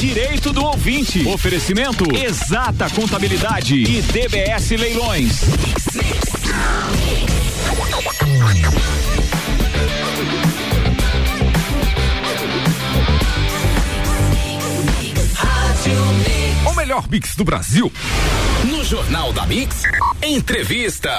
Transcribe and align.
Direito 0.00 0.50
do 0.50 0.64
ouvinte. 0.64 1.28
Oferecimento 1.28 2.04
Exata 2.16 2.88
Contabilidade 2.88 3.74
e 3.74 4.00
DBS 4.00 4.70
Leilões. 4.70 5.42
O 16.66 16.74
melhor 16.74 17.06
mix 17.10 17.36
do 17.36 17.44
Brasil. 17.44 17.92
No 18.70 18.82
Jornal 18.82 19.34
da 19.34 19.44
Mix, 19.44 19.82
entrevista. 20.22 21.10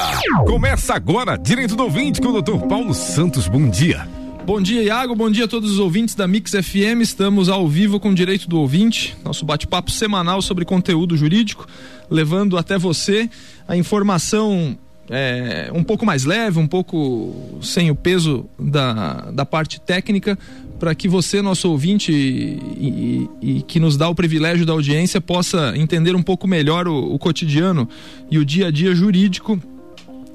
Começa 0.48 0.96
agora, 0.96 1.38
direito 1.38 1.76
do 1.76 1.84
ouvinte, 1.84 2.20
com 2.20 2.30
o 2.30 2.42
doutor 2.42 2.68
Paulo 2.68 2.96
Santos. 2.96 3.48
Bom 3.48 3.70
dia. 3.70 4.08
Bom 4.46 4.60
dia, 4.60 4.82
Iago. 4.82 5.16
Bom 5.16 5.30
dia 5.30 5.46
a 5.46 5.48
todos 5.48 5.72
os 5.72 5.78
ouvintes 5.78 6.16
da 6.16 6.28
Mix 6.28 6.52
FM. 6.52 7.02
Estamos 7.02 7.48
ao 7.48 7.68
vivo 7.68 8.00
com 8.00 8.10
o 8.10 8.16
Direito 8.16 8.50
do 8.50 8.60
Ouvinte, 8.60 9.16
nosso 9.24 9.46
bate-papo 9.46 9.92
semanal 9.92 10.42
sobre 10.42 10.66
conteúdo 10.66 11.16
jurídico, 11.16 11.68
levando 12.10 12.58
até 12.58 12.76
você 12.76 13.30
a 13.68 13.78
informação 13.78 14.76
é, 15.12 15.70
um 15.74 15.84
pouco 15.84 16.08
mais 16.08 16.26
leve, 16.26 16.58
um 16.58 16.66
pouco 16.66 17.60
sem 17.62 17.92
o 17.92 17.96
peso 17.96 18.50
da, 18.60 19.30
da 19.32 19.46
parte 19.46 19.80
técnica, 19.80 20.38
para 20.80 20.96
que 20.96 21.08
você, 21.08 21.40
nosso 21.40 21.70
ouvinte, 21.70 22.12
e, 22.12 23.30
e, 23.42 23.58
e, 23.58 23.62
que 23.62 23.80
nos 23.80 23.96
dá 23.96 24.10
o 24.10 24.16
privilégio 24.16 24.66
da 24.66 24.74
audiência, 24.74 25.22
possa 25.22 25.74
entender 25.78 26.16
um 26.16 26.24
pouco 26.24 26.48
melhor 26.48 26.88
o, 26.88 27.14
o 27.14 27.20
cotidiano 27.20 27.88
e 28.30 28.40
o 28.40 28.44
dia 28.44 28.68
a 28.68 28.72
dia 28.72 28.96
jurídico 28.96 29.62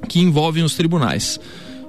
que 0.08 0.20
envolvem 0.20 0.62
os 0.62 0.76
tribunais. 0.76 1.40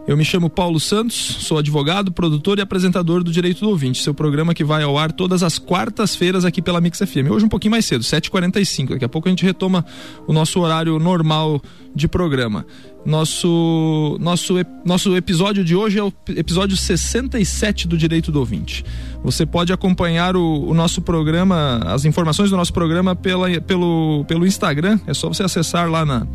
Eu 0.08 0.16
me 0.16 0.24
chamo 0.24 0.50
Paulo 0.50 0.80
Santos, 0.80 1.16
sou 1.42 1.58
advogado, 1.58 2.14
produtor 2.14 2.60
e 2.60 2.62
apresentador 2.62 3.22
do 3.22 3.30
Direito 3.30 3.60
do 3.60 3.70
Ouvinte, 3.70 4.02
seu 4.02 4.14
programa 4.14 4.54
que 4.54 4.64
vai 4.64 4.82
ao 4.82 4.98
ar 4.98 5.12
todas 5.12 5.44
as 5.44 5.60
quartas-feiras 5.60 6.46
aqui 6.46 6.62
pela 6.62 6.80
Mix 6.80 7.00
FM. 7.00 7.30
Hoje 7.30 7.44
um 7.44 7.50
pouquinho 7.50 7.72
mais 7.72 7.86
cedo, 7.86 8.06
7h45. 8.06 8.92
Daqui 8.92 9.04
a 9.04 9.10
pouco 9.10 9.28
a 9.28 9.32
gente 9.32 9.44
retoma 9.44 9.84
o 10.26 10.32
nosso 10.32 10.62
horário 10.62 10.98
normal 10.98 11.62
de 11.94 12.08
programa. 12.08 12.66
Nosso, 13.06 14.18
nosso, 14.22 14.54
nosso 14.86 15.14
episódio 15.14 15.62
de 15.62 15.76
hoje 15.76 16.00
é 16.00 16.04
o 16.04 16.14
episódio 16.30 16.78
67 16.78 17.86
do 17.86 17.98
Direito 17.98 18.32
do 18.32 18.40
Ouvinte. 18.40 18.86
Você 19.26 19.46
pode 19.46 19.74
acompanhar 19.74 20.38
o, 20.38 20.70
o 20.70 20.74
nosso 20.74 21.02
programa, 21.02 21.82
as 21.86 22.06
informações 22.06 22.50
do 22.50 22.56
nosso 22.56 22.72
programa 22.72 23.14
pela, 23.14 23.50
pelo, 23.60 24.24
pelo 24.26 24.48
Instagram. 24.48 25.02
É 25.06 25.14
só 25.14 25.28
você 25.28 25.44
acessar 25.44 25.90
lá 25.92 26.06
na 26.06 26.26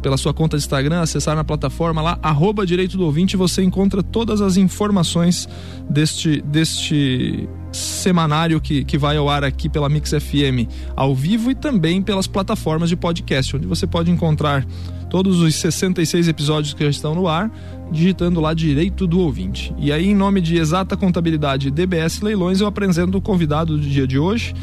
pela 0.00 0.16
sua 0.16 0.32
conta 0.32 0.56
de 0.56 0.62
Instagram, 0.62 1.00
acessar 1.00 1.36
na 1.36 1.44
plataforma 1.44 2.00
lá, 2.00 2.18
arroba 2.22 2.66
Direito 2.66 2.96
do 2.96 3.04
Ouvinte, 3.04 3.36
você 3.36 3.62
encontra 3.62 4.02
todas 4.02 4.40
as 4.40 4.56
informações 4.56 5.48
deste, 5.88 6.40
deste 6.42 7.48
semanário 7.72 8.60
que, 8.60 8.84
que 8.84 8.98
vai 8.98 9.16
ao 9.16 9.28
ar 9.28 9.44
aqui 9.44 9.68
pela 9.68 9.88
Mix 9.88 10.10
FM 10.10 10.68
ao 10.96 11.14
vivo 11.14 11.50
e 11.50 11.54
também 11.54 12.02
pelas 12.02 12.26
plataformas 12.26 12.88
de 12.88 12.96
podcast, 12.96 13.56
onde 13.56 13.66
você 13.66 13.86
pode 13.86 14.10
encontrar 14.10 14.66
todos 15.08 15.40
os 15.40 15.54
66 15.56 16.28
episódios 16.28 16.72
que 16.72 16.84
já 16.84 16.90
estão 16.90 17.14
no 17.14 17.26
ar, 17.26 17.50
digitando 17.90 18.40
lá 18.40 18.54
Direito 18.54 19.06
do 19.06 19.18
Ouvinte. 19.18 19.74
E 19.76 19.92
aí, 19.92 20.08
em 20.08 20.14
nome 20.14 20.40
de 20.40 20.56
Exata 20.56 20.96
Contabilidade 20.96 21.70
DBS 21.70 22.20
Leilões, 22.20 22.60
eu 22.60 22.66
apresento 22.66 23.18
o 23.18 23.20
convidado 23.20 23.76
do 23.76 23.82
dia 23.82 24.06
de 24.06 24.18
hoje 24.18 24.54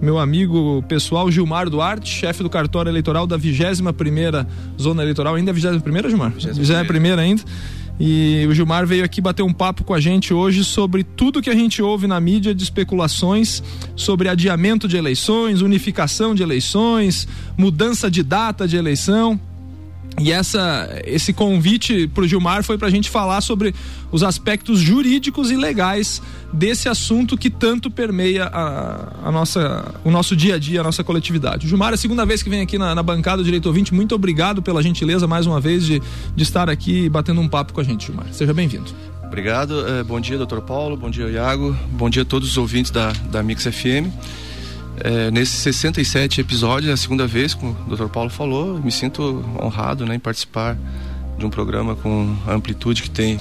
meu 0.00 0.18
amigo 0.18 0.84
pessoal 0.88 1.30
Gilmar 1.30 1.70
Duarte, 1.70 2.08
chefe 2.08 2.42
do 2.42 2.50
cartório 2.50 2.90
eleitoral 2.90 3.26
da 3.26 3.36
21 3.36 3.92
primeira 3.92 4.46
Zona 4.80 5.02
Eleitoral. 5.02 5.34
Ainda 5.34 5.50
é 5.50 5.52
a 5.52 5.54
21 5.54 5.80
primeira, 5.80 6.08
Gilmar? 6.08 6.32
21 6.32 6.86
primeira 6.86 7.22
ainda. 7.22 7.42
E 7.98 8.46
o 8.48 8.54
Gilmar 8.54 8.86
veio 8.86 9.04
aqui 9.04 9.20
bater 9.22 9.42
um 9.42 9.52
papo 9.52 9.82
com 9.82 9.94
a 9.94 10.00
gente 10.00 10.34
hoje 10.34 10.62
sobre 10.64 11.02
tudo 11.02 11.40
que 11.40 11.48
a 11.48 11.54
gente 11.54 11.80
ouve 11.80 12.06
na 12.06 12.20
mídia 12.20 12.54
de 12.54 12.62
especulações 12.62 13.62
sobre 13.94 14.28
adiamento 14.28 14.86
de 14.86 14.98
eleições, 14.98 15.62
unificação 15.62 16.34
de 16.34 16.42
eleições, 16.42 17.26
mudança 17.56 18.10
de 18.10 18.22
data 18.22 18.68
de 18.68 18.76
eleição. 18.76 19.40
E 20.18 20.32
essa, 20.32 20.88
esse 21.04 21.32
convite 21.32 22.08
para 22.08 22.24
o 22.24 22.28
Gilmar 22.28 22.62
foi 22.64 22.78
para 22.78 22.88
a 22.88 22.90
gente 22.90 23.10
falar 23.10 23.42
sobre 23.42 23.74
os 24.10 24.22
aspectos 24.22 24.80
jurídicos 24.80 25.50
e 25.50 25.56
legais 25.56 26.22
desse 26.50 26.88
assunto 26.88 27.36
que 27.36 27.50
tanto 27.50 27.90
permeia 27.90 28.44
a, 28.46 29.28
a, 29.28 29.32
nossa, 29.32 29.94
o 30.04 30.10
nosso 30.10 30.34
dia 30.34 30.54
a 30.54 30.58
dia, 30.58 30.80
a 30.80 30.84
nossa 30.84 31.04
coletividade. 31.04 31.66
O 31.66 31.68
Gilmar, 31.68 31.90
é 31.90 31.94
a 31.94 31.98
segunda 31.98 32.24
vez 32.24 32.42
que 32.42 32.48
vem 32.48 32.62
aqui 32.62 32.78
na, 32.78 32.94
na 32.94 33.02
bancada 33.02 33.38
do 33.38 33.44
Direito 33.44 33.66
Ouvinte, 33.66 33.92
muito 33.92 34.14
obrigado 34.14 34.62
pela 34.62 34.82
gentileza 34.82 35.26
mais 35.26 35.46
uma 35.46 35.60
vez 35.60 35.84
de, 35.84 36.00
de 36.34 36.42
estar 36.42 36.70
aqui 36.70 37.10
batendo 37.10 37.40
um 37.42 37.48
papo 37.48 37.74
com 37.74 37.80
a 37.82 37.84
gente, 37.84 38.06
Gilmar. 38.06 38.26
Seja 38.32 38.54
bem-vindo. 38.54 38.90
Obrigado, 39.22 39.86
é, 39.86 40.02
bom 40.02 40.18
dia, 40.18 40.38
doutor 40.38 40.62
Paulo, 40.62 40.96
bom 40.96 41.10
dia, 41.10 41.28
Iago, 41.28 41.76
bom 41.90 42.08
dia 42.08 42.22
a 42.22 42.24
todos 42.24 42.48
os 42.48 42.56
ouvintes 42.56 42.90
da, 42.90 43.12
da 43.30 43.42
Mix 43.42 43.64
FM. 43.64 44.08
É, 45.00 45.30
nesses 45.30 45.56
67 45.56 46.40
episódios, 46.40 46.90
é 46.90 46.92
a 46.94 46.96
segunda 46.96 47.26
vez, 47.26 47.54
como 47.54 47.76
o 47.86 47.96
Dr. 47.96 48.08
Paulo 48.08 48.30
falou, 48.30 48.80
me 48.80 48.90
sinto 48.90 49.44
honrado 49.62 50.06
né, 50.06 50.14
em 50.14 50.18
participar 50.18 50.76
de 51.38 51.44
um 51.44 51.50
programa 51.50 51.94
com 51.94 52.34
a 52.46 52.54
amplitude 52.54 53.02
que 53.02 53.10
tem 53.10 53.38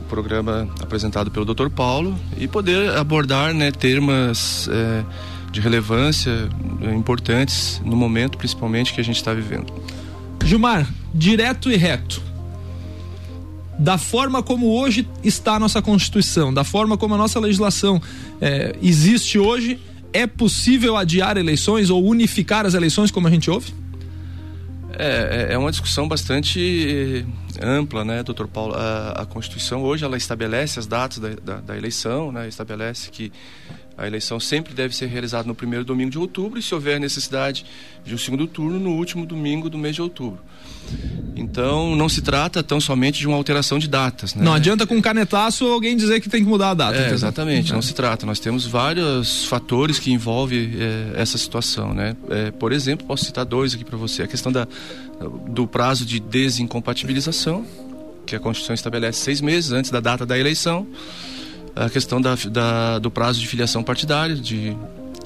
o 0.00 0.08
programa 0.08 0.68
apresentado 0.80 1.30
pelo 1.30 1.44
Dr. 1.44 1.68
Paulo 1.68 2.18
e 2.36 2.48
poder 2.48 2.90
abordar 2.96 3.54
né, 3.54 3.70
termos 3.70 4.68
é, 4.68 5.04
de 5.52 5.60
relevância 5.60 6.48
é, 6.82 6.94
importantes 6.94 7.80
no 7.84 7.96
momento, 7.96 8.36
principalmente, 8.36 8.92
que 8.92 9.00
a 9.00 9.04
gente 9.04 9.16
está 9.16 9.32
vivendo. 9.32 9.72
Gilmar, 10.44 10.86
direto 11.14 11.70
e 11.70 11.76
reto. 11.76 12.22
Da 13.78 13.98
forma 13.98 14.42
como 14.42 14.68
hoje 14.78 15.06
está 15.22 15.54
a 15.54 15.60
nossa 15.60 15.82
Constituição, 15.82 16.52
da 16.52 16.64
forma 16.64 16.96
como 16.96 17.14
a 17.14 17.18
nossa 17.18 17.38
legislação 17.38 18.00
é, 18.40 18.74
existe 18.82 19.38
hoje, 19.38 19.78
é 20.12 20.26
possível 20.26 20.96
adiar 20.96 21.36
eleições 21.36 21.90
ou 21.90 22.04
unificar 22.04 22.66
as 22.66 22.74
eleições, 22.74 23.10
como 23.10 23.26
a 23.26 23.30
gente 23.30 23.50
ouve? 23.50 23.72
É, 24.98 25.48
é, 25.50 25.54
é 25.54 25.58
uma 25.58 25.70
discussão 25.70 26.08
bastante 26.08 27.26
ampla, 27.60 28.04
né, 28.04 28.22
doutor 28.22 28.48
Paulo? 28.48 28.74
A, 28.74 29.22
a 29.22 29.26
Constituição 29.26 29.82
hoje 29.82 30.04
ela 30.04 30.16
estabelece 30.16 30.78
as 30.78 30.86
datas 30.86 31.18
da, 31.18 31.28
da, 31.28 31.60
da, 31.60 31.76
eleição, 31.76 32.32
né, 32.32 32.48
estabelece 32.48 33.10
que 33.10 33.30
a 33.96 34.06
eleição 34.06 34.38
sempre 34.38 34.74
deve 34.74 34.94
ser 34.94 35.06
realizada 35.06 35.48
no 35.48 35.54
primeiro 35.54 35.84
domingo 35.84 36.10
de 36.10 36.18
outubro 36.18 36.58
e, 36.58 36.62
se 36.62 36.74
houver 36.74 37.00
necessidade 37.00 37.64
de 38.04 38.14
um 38.14 38.18
segundo 38.18 38.46
turno, 38.46 38.78
no 38.78 38.90
último 38.90 39.24
domingo 39.24 39.70
do 39.70 39.78
mês 39.78 39.94
de 39.94 40.02
outubro. 40.02 40.38
Então, 41.34 41.96
não 41.96 42.08
se 42.08 42.22
trata 42.22 42.62
tão 42.62 42.80
somente 42.80 43.18
de 43.18 43.26
uma 43.26 43.36
alteração 43.36 43.78
de 43.78 43.88
datas. 43.88 44.34
Né? 44.34 44.44
Não 44.44 44.52
adianta 44.52 44.86
com 44.86 44.96
um 44.96 45.00
canetaço 45.00 45.66
alguém 45.66 45.96
dizer 45.96 46.20
que 46.20 46.28
tem 46.28 46.42
que 46.42 46.48
mudar 46.48 46.70
a 46.70 46.74
data. 46.74 46.98
É, 46.98 47.10
exatamente, 47.10 47.70
não. 47.70 47.76
não 47.76 47.82
se 47.82 47.94
trata. 47.94 48.24
Nós 48.24 48.38
temos 48.38 48.66
vários 48.66 49.44
fatores 49.46 49.98
que 49.98 50.12
envolvem 50.12 50.72
é, 50.78 51.20
essa 51.20 51.36
situação. 51.36 51.92
Né? 51.92 52.16
É, 52.30 52.50
por 52.50 52.72
exemplo, 52.72 53.06
posso 53.06 53.24
citar 53.24 53.44
dois 53.44 53.74
aqui 53.74 53.84
para 53.84 53.96
você. 53.96 54.22
A 54.22 54.26
questão 54.26 54.52
da, 54.52 54.66
do 55.48 55.66
prazo 55.66 56.04
de 56.06 56.20
desincompatibilização, 56.20 57.66
que 58.24 58.36
a 58.36 58.40
Constituição 58.40 58.74
estabelece 58.74 59.20
seis 59.20 59.40
meses 59.40 59.72
antes 59.72 59.90
da 59.90 60.00
data 60.00 60.24
da 60.24 60.38
eleição. 60.38 60.86
A 61.76 61.90
questão 61.90 62.20
da, 62.20 62.34
da 62.50 62.98
do 62.98 63.10
prazo 63.10 63.38
de 63.38 63.46
filiação 63.46 63.82
partidária, 63.82 64.34
de 64.34 64.76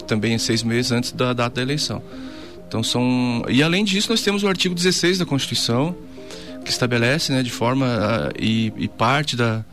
também 0.06 0.36
seis 0.36 0.62
meses 0.62 0.90
antes 0.90 1.12
da 1.12 1.32
data 1.32 1.56
da 1.56 1.62
eleição. 1.62 2.02
Então 2.66 2.82
são 2.82 3.44
e 3.48 3.62
além 3.62 3.84
disso 3.84 4.10
nós 4.10 4.20
temos 4.20 4.42
o 4.42 4.48
artigo 4.48 4.74
16 4.74 5.18
da 5.18 5.26
Constituição 5.26 5.94
que 6.64 6.70
estabelece, 6.70 7.32
né, 7.32 7.42
de 7.42 7.50
forma 7.50 7.86
uh, 7.86 8.32
e, 8.38 8.72
e, 8.76 8.86
parte 8.86 9.34
da, 9.34 9.64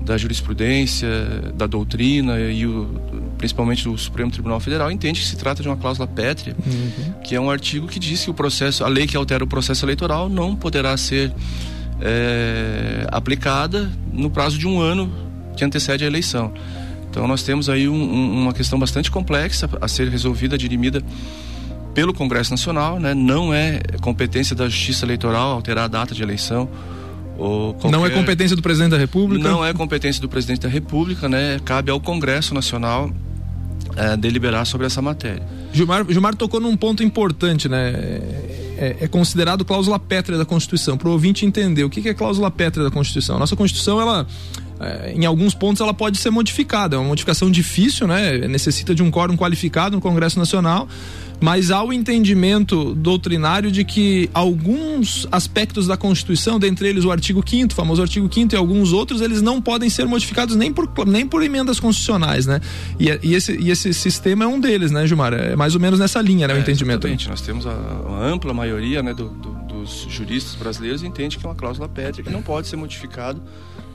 da 0.00 0.16
jurisprudência, 0.16 1.08
da 1.54 1.66
doutrina 1.66 2.40
e 2.40 2.66
o, 2.66 2.86
principalmente 3.38 3.84
do 3.84 3.96
Supremo 3.96 4.30
Tribunal 4.30 4.58
Federal 4.58 4.90
entende 4.90 5.20
que 5.20 5.26
se 5.26 5.36
trata 5.36 5.62
de 5.62 5.68
uma 5.68 5.76
cláusula 5.76 6.06
pétrea, 6.06 6.56
uhum. 6.66 7.14
que 7.22 7.34
é 7.34 7.40
um 7.40 7.50
artigo 7.50 7.86
que 7.86 7.98
diz 7.98 8.24
que 8.24 8.30
o 8.30 8.34
processo, 8.34 8.84
a 8.84 8.88
lei 8.88 9.06
que 9.06 9.16
altera 9.16 9.44
o 9.44 9.46
processo 9.46 9.84
eleitoral 9.84 10.28
não 10.28 10.56
poderá 10.56 10.96
ser 10.96 11.32
é, 12.00 13.06
aplicada 13.10 13.90
no 14.12 14.28
prazo 14.28 14.58
de 14.58 14.66
um 14.66 14.80
ano 14.80 15.27
que 15.58 15.64
antecede 15.64 16.04
a 16.04 16.06
eleição. 16.06 16.52
Então 17.10 17.26
nós 17.26 17.42
temos 17.42 17.68
aí 17.68 17.88
um, 17.88 17.94
um, 17.94 18.42
uma 18.42 18.52
questão 18.52 18.78
bastante 18.78 19.10
complexa 19.10 19.68
a 19.80 19.88
ser 19.88 20.08
resolvida, 20.08 20.56
dirimida 20.56 21.02
pelo 21.94 22.14
Congresso 22.14 22.50
Nacional, 22.50 23.00
né? 23.00 23.12
Não 23.12 23.52
é 23.52 23.80
competência 24.00 24.54
da 24.54 24.68
Justiça 24.68 25.04
Eleitoral 25.04 25.50
alterar 25.50 25.84
a 25.84 25.88
data 25.88 26.14
de 26.14 26.22
eleição. 26.22 26.68
Qualquer... 27.36 27.90
Não 27.90 28.06
é 28.06 28.10
competência 28.10 28.54
do 28.56 28.62
presidente 28.62 28.90
da 28.90 28.98
República? 28.98 29.48
Não 29.48 29.64
é 29.64 29.72
competência 29.72 30.20
do 30.20 30.28
presidente 30.28 30.60
da 30.60 30.68
República, 30.68 31.28
né? 31.28 31.60
Cabe 31.64 31.90
ao 31.90 32.00
Congresso 32.00 32.54
Nacional 32.54 33.10
é, 33.96 34.16
deliberar 34.16 34.64
sobre 34.66 34.86
essa 34.86 35.02
matéria. 35.02 35.42
Gilmar, 35.72 36.04
Gilmar 36.08 36.34
tocou 36.34 36.60
num 36.60 36.76
ponto 36.76 37.02
importante, 37.02 37.68
né? 37.68 37.92
É, 38.76 38.96
é 39.00 39.08
considerado 39.08 39.64
cláusula 39.64 39.98
pétrea 39.98 40.38
da 40.38 40.44
Constituição. 40.44 40.96
Para 40.96 41.08
o 41.08 41.12
ouvinte 41.12 41.44
entender 41.44 41.82
o 41.82 41.90
que, 41.90 42.00
que 42.00 42.08
é 42.08 42.14
cláusula 42.14 42.50
pétrea 42.50 42.84
da 42.84 42.90
Constituição. 42.90 43.36
A 43.36 43.38
nossa 43.40 43.56
Constituição, 43.56 44.00
ela 44.00 44.24
é, 44.80 45.12
em 45.12 45.24
alguns 45.24 45.54
pontos 45.54 45.80
ela 45.80 45.94
pode 45.94 46.18
ser 46.18 46.30
modificada. 46.30 46.96
É 46.96 46.98
uma 46.98 47.08
modificação 47.08 47.50
difícil, 47.50 48.06
né? 48.06 48.38
Necessita 48.46 48.94
de 48.94 49.02
um 49.02 49.10
quórum 49.10 49.36
qualificado 49.36 49.96
no 49.96 50.02
Congresso 50.02 50.38
Nacional, 50.38 50.88
mas 51.40 51.70
há 51.70 51.82
o 51.82 51.92
entendimento 51.92 52.94
doutrinário 52.94 53.70
de 53.70 53.84
que 53.84 54.28
alguns 54.34 55.26
aspectos 55.30 55.86
da 55.86 55.96
Constituição, 55.96 56.58
dentre 56.58 56.88
eles 56.88 57.04
o 57.04 57.10
artigo 57.10 57.42
5 57.46 57.74
famoso 57.74 58.02
artigo 58.02 58.28
5 58.32 58.54
e 58.54 58.56
alguns 58.56 58.92
outros, 58.92 59.20
eles 59.20 59.40
não 59.40 59.60
podem 59.60 59.88
ser 59.88 60.06
modificados 60.06 60.56
nem 60.56 60.72
por, 60.72 60.88
nem 61.06 61.26
por 61.26 61.42
emendas 61.42 61.78
constitucionais, 61.78 62.46
né? 62.46 62.60
E, 62.98 63.08
e, 63.22 63.34
esse, 63.34 63.56
e 63.56 63.70
esse 63.70 63.92
sistema 63.94 64.44
é 64.44 64.48
um 64.48 64.58
deles, 64.58 64.90
né, 64.90 65.06
Gilmar? 65.06 65.32
É 65.32 65.54
mais 65.54 65.74
ou 65.74 65.80
menos 65.80 65.98
nessa 65.98 66.20
linha, 66.20 66.46
né, 66.48 66.54
o 66.54 66.56
é, 66.56 66.60
entendimento. 66.60 67.06
Exatamente. 67.06 67.28
Nós 67.28 67.40
temos 67.40 67.66
a, 67.66 67.72
a 67.72 68.26
ampla 68.26 68.52
maioria 68.52 69.02
né, 69.02 69.14
do, 69.14 69.28
do, 69.28 69.50
dos 69.68 70.06
juristas 70.08 70.54
brasileiros 70.54 71.02
entende 71.02 71.38
que 71.38 71.46
é 71.46 71.48
uma 71.48 71.54
cláusula 71.54 71.88
pétrea 71.88 72.24
que 72.24 72.30
não 72.30 72.42
pode 72.42 72.66
ser 72.66 72.76
modificado 72.76 73.40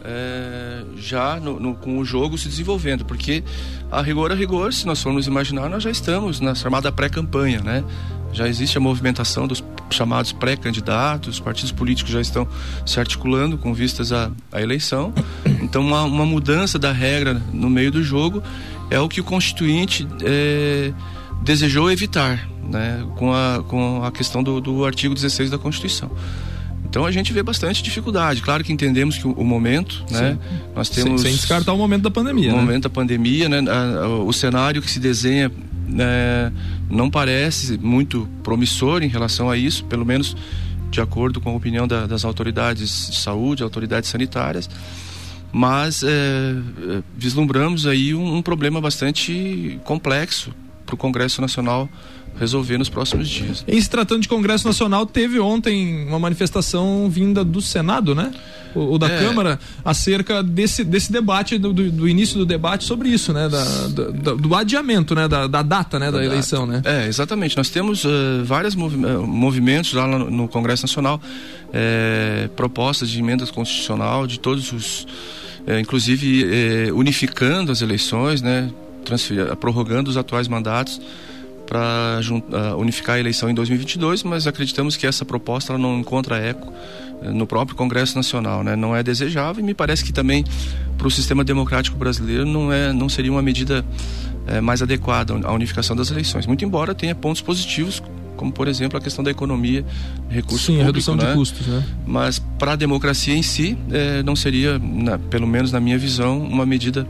é, 0.03 0.83
já 0.97 1.39
no, 1.39 1.59
no, 1.59 1.75
com 1.75 1.97
o 1.97 2.05
jogo 2.05 2.37
se 2.37 2.47
desenvolvendo, 2.47 3.05
porque 3.05 3.43
a 3.91 4.01
rigor 4.01 4.31
a 4.31 4.35
rigor, 4.35 4.73
se 4.73 4.85
nós 4.85 5.01
formos 5.01 5.27
imaginar, 5.27 5.69
nós 5.69 5.83
já 5.83 5.89
estamos 5.91 6.39
na 6.39 6.53
chamada 6.53 6.91
pré-campanha, 6.91 7.61
né? 7.61 7.83
Já 8.33 8.47
existe 8.47 8.77
a 8.77 8.81
movimentação 8.81 9.47
dos 9.47 9.63
chamados 9.91 10.31
pré-candidatos, 10.31 11.35
os 11.35 11.39
partidos 11.39 11.71
políticos 11.71 12.11
já 12.11 12.19
estão 12.19 12.47
se 12.85 12.99
articulando 12.99 13.57
com 13.57 13.73
vistas 13.73 14.11
à, 14.11 14.31
à 14.51 14.61
eleição. 14.61 15.13
Então, 15.61 15.81
uma, 15.81 16.03
uma, 16.03 16.25
mudança 16.25 16.77
da 16.77 16.91
regra 16.91 17.41
no 17.53 17.69
meio 17.69 17.91
do 17.91 18.03
jogo 18.03 18.43
é 18.89 18.99
o 18.99 19.07
que 19.07 19.21
o 19.21 19.23
Constituinte 19.23 20.07
é, 20.21 20.91
desejou 21.43 21.91
evitar, 21.91 22.49
né? 22.69 23.05
Com 23.15 23.33
a, 23.33 23.63
com 23.67 24.03
a 24.03 24.11
questão 24.11 24.43
do, 24.43 24.59
do 24.59 24.83
artigo 24.83 25.13
16 25.13 25.51
da 25.51 25.57
Constituição. 25.57 26.11
Então 26.93 27.07
a 27.07 27.11
gente 27.11 27.33
vê 27.33 27.41
bastante 27.41 27.81
dificuldade. 27.81 28.39
Claro 28.43 28.63
que 28.63 28.71
entendemos 28.71 29.17
que 29.17 29.27
o, 29.27 29.31
o 29.31 29.43
momento, 29.43 30.05
né? 30.11 30.37
Nós 30.75 30.89
temos 30.89 31.21
sem, 31.21 31.31
sem, 31.31 31.39
descartar 31.39 31.73
o 31.73 31.77
momento 31.77 32.03
da 32.03 32.11
pandemia. 32.11 32.53
O 32.53 32.55
né? 32.55 32.61
momento 32.61 32.83
da 32.83 32.89
pandemia, 32.91 33.49
né? 33.49 33.61
O 34.23 34.31
cenário 34.31 34.79
que 34.79 34.91
se 34.91 34.99
desenha 34.99 35.51
né, 35.87 36.53
não 36.91 37.09
parece 37.09 37.79
muito 37.79 38.29
promissor 38.43 39.01
em 39.01 39.07
relação 39.07 39.49
a 39.49 39.57
isso, 39.57 39.83
pelo 39.85 40.05
menos 40.05 40.37
de 40.91 41.01
acordo 41.01 41.41
com 41.41 41.49
a 41.49 41.53
opinião 41.53 41.87
da, 41.87 42.05
das 42.05 42.23
autoridades 42.23 43.09
de 43.09 43.17
saúde, 43.17 43.63
autoridades 43.63 44.07
sanitárias. 44.11 44.69
Mas 45.51 46.03
é, 46.03 46.99
vislumbramos 47.17 47.87
aí 47.87 48.13
um, 48.13 48.35
um 48.35 48.41
problema 48.43 48.79
bastante 48.79 49.79
complexo 49.83 50.53
para 50.85 50.93
o 50.93 50.97
Congresso 50.97 51.41
Nacional 51.41 51.89
resolver 52.39 52.77
nos 52.77 52.89
próximos 52.89 53.29
dias. 53.29 53.63
Em 53.67 53.79
se 53.79 53.89
tratando 53.89 54.21
de 54.21 54.27
Congresso 54.27 54.67
Nacional, 54.67 55.05
teve 55.05 55.39
ontem 55.39 56.05
uma 56.07 56.19
manifestação 56.19 57.09
vinda 57.09 57.43
do 57.43 57.61
Senado, 57.61 58.15
né? 58.15 58.31
O, 58.73 58.95
o 58.95 58.97
da 58.97 59.07
é. 59.07 59.19
Câmara, 59.19 59.59
acerca 59.85 60.41
desse, 60.41 60.83
desse 60.83 61.11
debate, 61.11 61.57
do, 61.57 61.71
do, 61.71 62.07
início 62.07 62.37
do 62.37 62.45
debate 62.45 62.85
sobre 62.85 63.09
isso, 63.09 63.31
né? 63.31 63.47
Da, 63.47 63.63
da, 63.87 64.33
do 64.33 64.55
adiamento, 64.55 65.13
né? 65.13 65.27
Da, 65.27 65.47
da 65.47 65.61
data, 65.61 65.99
né? 65.99 66.11
Da, 66.11 66.17
da 66.17 66.25
eleição, 66.25 66.67
data. 66.67 66.89
né? 66.89 67.03
É, 67.03 67.07
exatamente. 67.07 67.55
Nós 67.55 67.69
temos 67.69 68.03
uh, 68.03 68.09
vários 68.43 68.73
movi 68.75 68.97
movimentos 68.97 69.93
lá 69.93 70.07
no, 70.07 70.29
no 70.29 70.47
Congresso 70.47 70.83
Nacional, 70.83 71.21
é, 71.71 72.49
propostas 72.55 73.09
de 73.09 73.19
emendas 73.19 73.51
constitucional 73.51 74.25
de 74.25 74.39
todos 74.39 74.71
os. 74.71 75.07
Inclusive 75.79 76.91
unificando 76.91 77.71
as 77.71 77.81
eleições, 77.81 78.41
né? 78.41 78.69
prorrogando 79.61 80.09
os 80.09 80.17
atuais 80.17 80.45
mandatos 80.45 80.99
para 81.73 82.19
uh, 82.21 82.77
unificar 82.79 83.15
a 83.15 83.19
eleição 83.19 83.49
em 83.49 83.53
2022, 83.55 84.21
mas 84.21 84.45
acreditamos 84.45 84.95
que 84.95 85.07
essa 85.07 85.25
proposta 85.25 85.75
não 85.75 85.97
encontra 85.97 86.37
eco 86.37 86.71
uh, 87.23 87.33
no 87.33 87.47
próprio 87.47 87.75
Congresso 87.75 88.15
Nacional, 88.15 88.63
né? 88.63 88.75
Não 88.75 88.95
é 88.95 89.01
desejável 89.01 89.63
e 89.63 89.65
me 89.65 89.73
parece 89.73 90.03
que 90.03 90.13
também 90.13 90.45
para 90.99 91.07
o 91.07 91.11
sistema 91.11 91.43
democrático 91.43 91.97
brasileiro 91.97 92.45
não 92.45 92.71
é, 92.71 92.93
não 92.93 93.09
seria 93.09 93.31
uma 93.31 93.41
medida 93.41 93.83
uh, 94.47 94.61
mais 94.61 94.83
adequada 94.83 95.33
à 95.33 95.51
unificação 95.51 95.95
das 95.95 96.11
eleições. 96.11 96.45
Muito 96.45 96.63
embora 96.63 96.93
tenha 96.93 97.15
pontos 97.15 97.41
positivos, 97.41 98.03
como 98.37 98.51
por 98.51 98.67
exemplo 98.67 98.99
a 98.99 99.01
questão 99.01 99.23
da 99.23 99.31
economia, 99.31 99.83
recursos 100.29 100.67
Sim, 100.67 100.73
público, 100.73 100.91
redução 100.91 101.15
né? 101.15 101.25
de 101.25 101.33
custos, 101.33 101.65
né? 101.65 101.83
Mas 102.05 102.37
para 102.37 102.73
a 102.73 102.75
democracia 102.75 103.35
em 103.35 103.41
si, 103.41 103.75
eh, 103.91 104.21
não 104.21 104.35
seria, 104.35 104.77
na, 104.77 105.17
pelo 105.17 105.47
menos 105.47 105.71
na 105.71 105.79
minha 105.79 105.97
visão, 105.97 106.39
uma 106.39 106.65
medida 106.65 107.07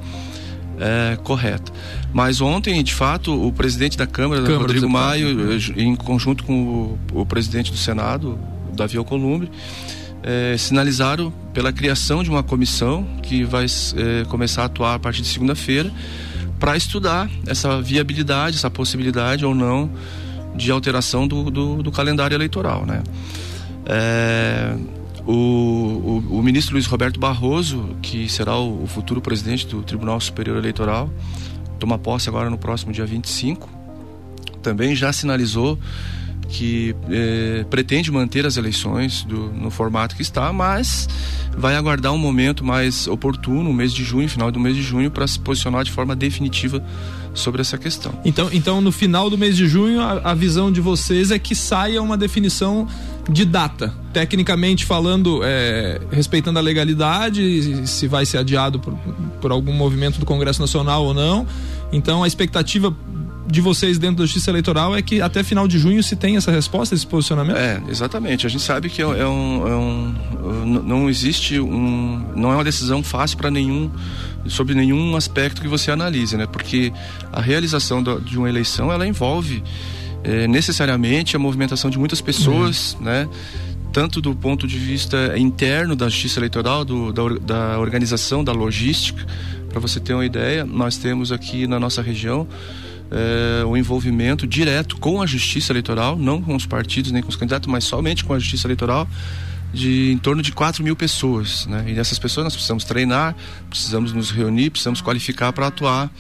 é, 0.83 1.15
correta. 1.24 1.71
Mas 2.12 2.41
ontem, 2.41 2.83
de 2.83 2.94
fato, 2.94 3.33
o 3.47 3.53
presidente 3.53 3.97
da 3.97 4.06
Câmara, 4.06 4.41
Câmara 4.41 4.59
Rodrigo 4.59 4.89
Maio, 4.89 5.53
eh, 5.53 5.81
em 5.81 5.95
conjunto 5.95 6.44
com 6.44 6.97
o, 7.13 7.21
o, 7.21 7.25
presidente 7.25 7.71
do 7.71 7.77
Senado, 7.77 8.38
Davi 8.74 8.97
Alcolumbre, 8.97 9.50
é, 10.21 10.56
sinalizaram 10.57 11.31
pela 11.53 11.71
criação 11.71 12.21
de 12.21 12.30
uma 12.30 12.44
comissão 12.44 13.07
que 13.21 13.45
vai 13.45 13.65
é, 13.65 14.25
começar 14.25 14.63
a 14.63 14.65
atuar 14.65 14.95
a 14.95 15.00
partir 15.00 15.21
de 15.21 15.27
segunda-feira 15.30 15.91
para 16.59 16.75
estudar 16.75 17.29
essa 17.47 17.81
viabilidade, 17.81 18.57
essa 18.57 18.69
possibilidade 18.69 19.45
ou 19.45 19.56
não 19.56 19.89
de 20.56 20.69
alteração 20.69 21.27
do, 21.27 21.50
do, 21.50 21.81
do 21.81 21.91
calendário 21.91 22.36
eleitoral, 22.36 22.86
né? 22.86 23.01
É, 23.86 24.75
o, 25.25 25.31
o, 25.31 26.37
o, 26.39 26.43
ministro 26.43 26.73
Luiz 26.73 26.85
Roberto 26.85 27.19
Barroso, 27.19 27.95
que 28.01 28.27
será 28.27 28.57
o, 28.57 28.83
o, 28.83 28.87
futuro 28.87 29.21
presidente 29.21 29.65
do 29.67 29.81
Tribunal 29.81 30.19
Superior 30.19 30.57
Eleitoral, 30.57 31.09
toma 31.79 31.97
posse 31.97 32.27
agora 32.27 32.49
no 32.49 32.57
próximo 32.57 32.91
dia 32.91 33.05
25, 33.05 33.69
também 34.61 34.95
já 34.95 35.13
sinalizou 35.13 35.79
que 36.53 36.95
eh, 37.09 37.65
pretende 37.69 38.11
manter 38.11 38.45
as 38.45 38.57
eleições 38.57 39.23
do, 39.23 39.51
no 39.51 39.71
formato 39.71 40.15
que 40.15 40.21
está, 40.21 40.53
mas 40.53 41.09
vai 41.57 41.75
aguardar 41.75 42.11
um 42.11 42.17
momento 42.17 42.63
mais 42.63 43.07
oportuno, 43.07 43.69
o 43.69 43.73
mês 43.73 43.91
de 43.91 44.03
junho, 44.03 44.29
final 44.29 44.51
do 44.51 44.59
mês 44.59 44.75
de 44.75 44.83
junho, 44.83 45.09
para 45.09 45.25
se 45.25 45.39
posicionar 45.39 45.83
de 45.83 45.91
forma 45.91 46.15
definitiva 46.15 46.83
sobre 47.33 47.61
essa 47.61 47.77
questão. 47.77 48.13
Então, 48.23 48.49
então 48.51 48.81
no 48.81 48.91
final 48.91 49.29
do 49.29 49.37
mês 49.37 49.57
de 49.57 49.67
junho, 49.67 49.99
a, 49.99 50.31
a 50.31 50.33
visão 50.33 50.71
de 50.71 50.79
vocês 50.79 51.31
é 51.31 51.39
que 51.39 51.55
saia 51.55 52.01
uma 52.01 52.17
definição 52.17 52.87
de 53.29 53.45
data. 53.45 53.93
Tecnicamente 54.11 54.85
falando, 54.85 55.41
é, 55.43 55.99
respeitando 56.11 56.59
a 56.59 56.61
legalidade, 56.61 57.87
se 57.87 58.07
vai 58.07 58.25
ser 58.25 58.37
adiado 58.37 58.79
por, 58.79 58.93
por 59.41 59.51
algum 59.51 59.73
movimento 59.73 60.19
do 60.19 60.25
Congresso 60.25 60.61
Nacional 60.61 61.05
ou 61.05 61.13
não. 61.13 61.47
Então 61.91 62.23
a 62.23 62.27
expectativa 62.27 62.95
de 63.47 63.61
vocês 63.61 63.97
dentro 63.97 64.17
da 64.17 64.23
Justiça 64.23 64.49
Eleitoral 64.51 64.95
é 64.95 65.01
que 65.01 65.21
até 65.21 65.43
final 65.43 65.67
de 65.67 65.77
junho 65.77 66.01
se 66.01 66.15
tem 66.15 66.37
essa 66.37 66.51
resposta, 66.51 66.95
esse 66.95 67.05
posicionamento? 67.05 67.57
É, 67.57 67.81
exatamente. 67.89 68.45
A 68.45 68.49
gente 68.49 68.63
sabe 68.63 68.89
que 68.89 69.01
é, 69.01 69.05
é 69.05 69.27
um, 69.27 69.67
é 69.67 69.75
um, 69.75 70.13
não 70.65 71.09
existe 71.09 71.59
um, 71.59 72.25
não 72.35 72.51
é 72.51 72.55
uma 72.55 72.63
decisão 72.63 73.03
fácil 73.03 73.37
para 73.37 73.51
nenhum 73.51 73.91
sobre 74.47 74.75
nenhum 74.75 75.15
aspecto 75.15 75.61
que 75.61 75.67
você 75.67 75.89
analise, 75.91 76.35
né? 76.35 76.45
Porque 76.45 76.91
a 77.31 77.39
realização 77.39 78.03
de 78.03 78.37
uma 78.37 78.49
eleição 78.49 78.91
ela 78.91 79.07
envolve 79.07 79.63
é, 80.23 80.47
necessariamente 80.47 81.35
a 81.35 81.39
movimentação 81.39 81.89
de 81.89 81.97
muitas 81.97 82.21
pessoas, 82.21 82.95
uhum. 82.99 83.05
né? 83.05 83.29
Tanto 83.91 84.19
do 84.19 84.33
ponto 84.33 84.67
de 84.67 84.77
vista 84.77 85.37
interno 85.37 85.95
da 85.95 86.09
Justiça 86.09 86.39
Eleitoral, 86.39 86.83
do, 86.83 87.13
da, 87.13 87.23
da 87.39 87.79
organização, 87.79 88.43
da 88.43 88.51
logística. 88.51 89.23
Para 89.69 89.79
você 89.79 89.99
ter 89.99 90.13
uma 90.13 90.25
ideia, 90.25 90.65
nós 90.65 90.97
temos 90.97 91.31
aqui 91.31 91.67
na 91.67 91.79
nossa 91.79 92.01
região 92.01 92.47
é, 93.12 93.63
o 93.63 93.77
envolvimento 93.77 94.48
direto 94.48 94.98
com 94.98 95.21
a 95.21 95.27
Justiça 95.27 95.71
Eleitoral, 95.71 96.17
não 96.17 96.41
com 96.41 96.55
os 96.55 96.65
partidos 96.65 97.12
nem 97.12 97.21
com 97.21 97.29
os 97.29 97.36
candidatos, 97.36 97.69
mas 97.69 97.83
somente 97.83 98.24
com 98.24 98.33
a 98.33 98.39
Justiça 98.39 98.65
Eleitoral 98.65 99.07
de 99.74 100.12
em 100.12 100.17
torno 100.17 100.41
de 100.41 100.51
4 100.51 100.83
mil 100.83 100.95
pessoas. 100.95 101.65
Né? 101.65 101.86
E 101.88 101.93
dessas 101.93 102.19
pessoas 102.19 102.43
nós 102.43 102.53
precisamos 102.53 102.83
treinar, 102.83 103.36
precisamos 103.69 104.13
nos 104.13 104.31
reunir, 104.31 104.69
precisamos 104.69 105.01
qualificar 105.01 105.51
para 105.51 105.67
atuar. 105.67 106.12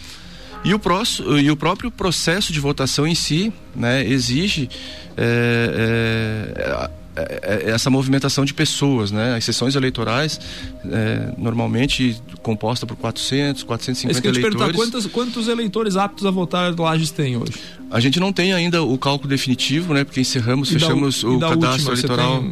E 0.63 0.73
o, 0.73 0.79
próximo, 0.79 1.37
e 1.37 1.51
o 1.51 1.57
próprio 1.57 1.91
processo 1.91 2.53
de 2.53 2.59
votação 2.59 3.05
em 3.05 3.15
si 3.15 3.51
né, 3.75 4.05
exige 4.07 4.69
é, 5.17 6.63
é, 6.65 6.89
é, 7.15 7.67
é, 7.67 7.69
essa 7.69 7.89
movimentação 7.91 8.43
de 8.43 8.53
pessoas, 8.53 9.11
né? 9.11 9.35
As 9.35 9.45
sessões 9.45 9.75
eleitorais, 9.75 10.39
é, 10.85 11.31
normalmente 11.37 12.19
composta 12.41 12.87
por 12.87 12.97
400, 12.97 13.61
450 13.61 14.29
Isso 14.29 14.39
eleitores. 14.39 14.75
Quantos, 14.75 15.05
quantos 15.07 15.47
eleitores 15.47 15.95
aptos 15.95 16.25
a 16.25 16.31
votar 16.31 16.73
Lages 16.77 17.11
tem 17.11 17.37
hoje? 17.37 17.53
A 17.91 17.99
gente 17.99 18.19
não 18.19 18.33
tem 18.33 18.51
ainda 18.53 18.81
o 18.81 18.97
cálculo 18.97 19.29
definitivo, 19.29 19.93
né? 19.93 20.03
Porque 20.03 20.21
encerramos, 20.21 20.69
e 20.71 20.73
fechamos 20.73 21.21
da, 21.21 21.29
o 21.29 21.39
cadastro 21.39 21.91
última, 21.91 21.93
eleitoral. 21.93 22.43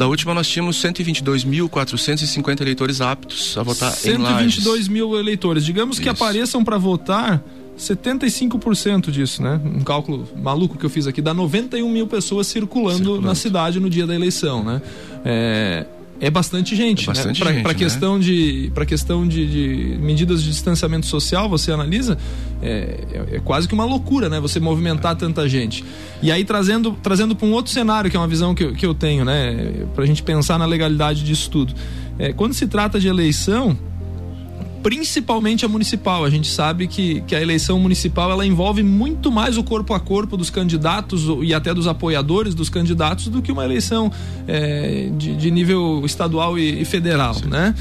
Da 0.00 0.08
última 0.08 0.32
nós 0.32 0.48
tínhamos 0.48 0.82
122.450 0.82 2.62
eleitores 2.62 3.02
aptos 3.02 3.54
a 3.58 3.62
votar 3.62 3.92
122 3.92 4.18
em 4.18 4.22
Lages. 4.22 4.54
122 4.54 4.88
mil 4.88 5.18
eleitores. 5.18 5.62
Digamos 5.62 5.96
Isso. 5.96 6.02
que 6.02 6.08
apareçam 6.08 6.64
para 6.64 6.78
votar 6.78 7.44
75% 7.78 9.10
disso, 9.10 9.42
né? 9.42 9.60
Um 9.62 9.80
cálculo 9.80 10.26
maluco 10.38 10.78
que 10.78 10.86
eu 10.86 10.88
fiz 10.88 11.06
aqui, 11.06 11.20
dá 11.20 11.34
91 11.34 11.86
mil 11.90 12.06
pessoas 12.06 12.46
circulando, 12.46 12.96
circulando. 12.96 13.26
na 13.26 13.34
cidade 13.34 13.78
no 13.78 13.90
dia 13.90 14.06
da 14.06 14.14
eleição, 14.14 14.64
né? 14.64 14.80
É, 15.22 15.84
é 16.20 16.30
bastante 16.30 16.76
gente, 16.76 17.04
é 17.04 17.06
bastante 17.06 17.42
né? 17.42 17.62
Para 17.62 17.72
né? 17.72 17.78
questão 17.78 18.20
de 18.20 18.70
questão 18.86 19.26
de, 19.26 19.46
de, 19.46 19.98
medidas 19.98 20.42
de 20.42 20.50
distanciamento 20.50 21.06
social, 21.06 21.48
você 21.48 21.72
analisa, 21.72 22.18
é, 22.60 23.04
é, 23.12 23.36
é, 23.36 23.40
quase 23.40 23.66
que 23.66 23.72
uma 23.72 23.84
loucura, 23.84 24.28
né? 24.28 24.38
Você 24.38 24.60
movimentar 24.60 25.16
tanta 25.16 25.48
gente. 25.48 25.84
E 26.22 26.30
aí 26.30 26.44
trazendo 26.44 26.92
trazendo 27.02 27.34
para 27.34 27.46
um 27.46 27.52
outro 27.52 27.72
cenário 27.72 28.10
que 28.10 28.16
é 28.16 28.20
uma 28.20 28.28
visão 28.28 28.54
que, 28.54 28.64
eu, 28.64 28.72
que 28.74 28.84
eu 28.84 28.94
tenho, 28.94 29.24
né? 29.24 29.86
Para 29.94 30.04
a 30.04 30.06
gente 30.06 30.22
pensar 30.22 30.58
na 30.58 30.66
legalidade 30.66 31.24
disso 31.24 31.50
tudo. 31.50 31.74
É, 32.18 32.32
quando 32.34 32.52
se 32.52 32.66
trata 32.66 33.00
de 33.00 33.08
eleição 33.08 33.78
principalmente 34.82 35.64
a 35.64 35.68
municipal. 35.68 36.24
A 36.24 36.30
gente 36.30 36.48
sabe 36.48 36.86
que, 36.86 37.20
que 37.22 37.34
a 37.34 37.40
eleição 37.40 37.78
municipal 37.78 38.30
ela 38.30 38.44
envolve 38.44 38.82
muito 38.82 39.30
mais 39.30 39.56
o 39.56 39.64
corpo 39.64 39.94
a 39.94 40.00
corpo 40.00 40.36
dos 40.36 40.50
candidatos 40.50 41.24
e 41.42 41.54
até 41.54 41.72
dos 41.72 41.86
apoiadores 41.86 42.54
dos 42.54 42.68
candidatos 42.68 43.28
do 43.28 43.42
que 43.42 43.52
uma 43.52 43.64
eleição 43.64 44.10
é, 44.46 45.10
de, 45.16 45.36
de, 45.36 45.50
nível 45.50 46.02
estadual 46.04 46.58
e, 46.58 46.82
e 46.82 46.84
federal, 46.84 47.34
Sim. 47.34 47.48
né? 47.48 47.74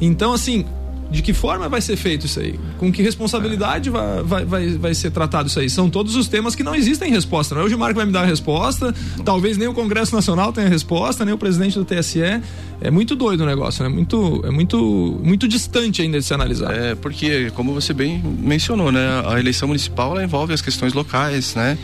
Então, 0.00 0.32
assim, 0.32 0.64
de 1.12 1.20
que 1.22 1.32
forma 1.34 1.68
vai 1.68 1.80
ser 1.80 1.96
feito 1.96 2.26
isso 2.26 2.40
aí? 2.40 2.58
Com 2.78 2.90
que 2.90 3.02
responsabilidade 3.02 3.90
é. 3.90 3.92
vai, 3.92 4.22
vai, 4.22 4.44
vai, 4.44 4.68
vai 4.78 4.94
ser 4.94 5.10
tratado 5.10 5.48
isso 5.48 5.60
aí? 5.60 5.68
São 5.68 5.90
todos 5.90 6.16
os 6.16 6.26
temas 6.26 6.54
que 6.54 6.62
não 6.62 6.74
existem 6.74 7.10
resposta. 7.10 7.54
Não 7.54 7.62
é 7.62 7.64
o 7.66 7.68
Gilmar 7.68 7.90
que 7.90 7.96
vai 7.96 8.06
me 8.06 8.12
dar 8.12 8.22
a 8.22 8.26
resposta, 8.26 8.94
talvez 9.24 9.58
nem 9.58 9.68
o 9.68 9.74
Congresso 9.74 10.14
Nacional 10.14 10.52
tenha 10.52 10.68
resposta, 10.68 11.24
nem 11.24 11.34
o 11.34 11.38
presidente 11.38 11.78
do 11.78 11.84
TSE. 11.84 12.20
É 12.80 12.90
muito 12.90 13.14
doido 13.14 13.42
o 13.42 13.46
negócio, 13.46 13.84
né? 13.84 13.88
muito, 13.88 14.42
é 14.44 14.50
muito, 14.50 15.20
muito 15.22 15.46
distante 15.46 16.02
ainda 16.02 16.18
de 16.18 16.24
se 16.24 16.32
analisar. 16.34 16.72
É, 16.72 16.94
porque, 16.94 17.50
como 17.54 17.72
você 17.72 17.92
bem 17.92 18.20
mencionou, 18.22 18.90
né? 18.90 19.22
A 19.26 19.38
eleição 19.38 19.68
municipal 19.68 20.20
envolve 20.20 20.54
as 20.54 20.62
questões 20.62 20.92
locais, 20.92 21.54
né? 21.54 21.78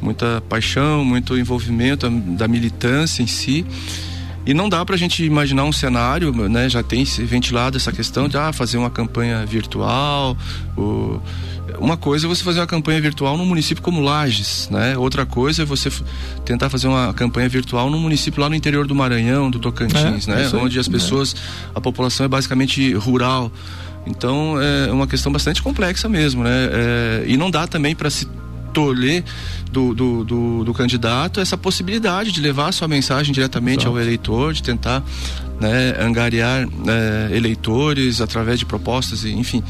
Muita 0.00 0.42
paixão, 0.48 1.04
muito 1.04 1.38
envolvimento 1.38 2.10
da 2.10 2.48
militância 2.48 3.22
em 3.22 3.26
si. 3.26 3.64
E 4.44 4.52
não 4.52 4.68
dá 4.68 4.84
para 4.84 4.94
a 4.94 4.98
gente 4.98 5.24
imaginar 5.24 5.64
um 5.64 5.72
cenário, 5.72 6.32
né? 6.48 6.68
Já 6.68 6.82
tem 6.82 7.04
se 7.04 7.22
ventilado 7.24 7.76
essa 7.76 7.92
questão 7.92 8.28
de 8.28 8.36
ah, 8.36 8.52
fazer 8.52 8.76
uma 8.76 8.90
campanha 8.90 9.46
virtual. 9.46 10.36
Uma 11.78 11.96
coisa 11.96 12.26
é 12.26 12.28
você 12.28 12.42
fazer 12.42 12.60
uma 12.60 12.66
campanha 12.66 13.00
virtual 13.00 13.36
num 13.36 13.46
município 13.46 13.82
como 13.82 14.00
Lages, 14.00 14.68
né? 14.70 14.96
Outra 14.98 15.24
coisa 15.24 15.62
é 15.62 15.64
você 15.64 15.90
tentar 16.44 16.68
fazer 16.68 16.88
uma 16.88 17.14
campanha 17.14 17.48
virtual 17.48 17.88
num 17.88 18.00
município 18.00 18.40
lá 18.40 18.48
no 18.48 18.54
interior 18.54 18.86
do 18.86 18.94
Maranhão, 18.94 19.50
do 19.50 19.60
Tocantins, 19.60 20.26
é, 20.26 20.34
né? 20.34 20.50
Onde 20.54 20.78
as 20.78 20.88
pessoas, 20.88 21.36
a 21.74 21.80
população 21.80 22.26
é 22.26 22.28
basicamente 22.28 22.92
rural. 22.94 23.50
Então 24.04 24.60
é 24.60 24.92
uma 24.92 25.06
questão 25.06 25.30
bastante 25.30 25.62
complexa 25.62 26.08
mesmo, 26.08 26.42
né? 26.42 26.68
É, 26.72 27.24
e 27.28 27.36
não 27.36 27.48
dá 27.48 27.68
também 27.68 27.94
para 27.94 28.10
se 28.10 28.26
tolher 28.72 29.24
do, 29.70 29.94
do, 29.94 30.24
do, 30.24 30.64
do, 30.64 30.74
candidato 30.74 31.40
essa 31.40 31.56
possibilidade 31.56 32.32
de 32.32 32.40
levar 32.40 32.68
a 32.68 32.72
sua 32.72 32.88
mensagem 32.88 33.32
diretamente 33.32 33.84
Exato. 33.84 33.96
ao 33.96 34.00
eleitor, 34.00 34.52
de 34.52 34.62
tentar 34.62 35.02
né, 35.60 35.94
angariar 35.98 36.66
é, 36.86 37.36
eleitores 37.36 38.20
através 38.20 38.58
de 38.58 38.66
propostas, 38.66 39.24
enfim. 39.24 39.62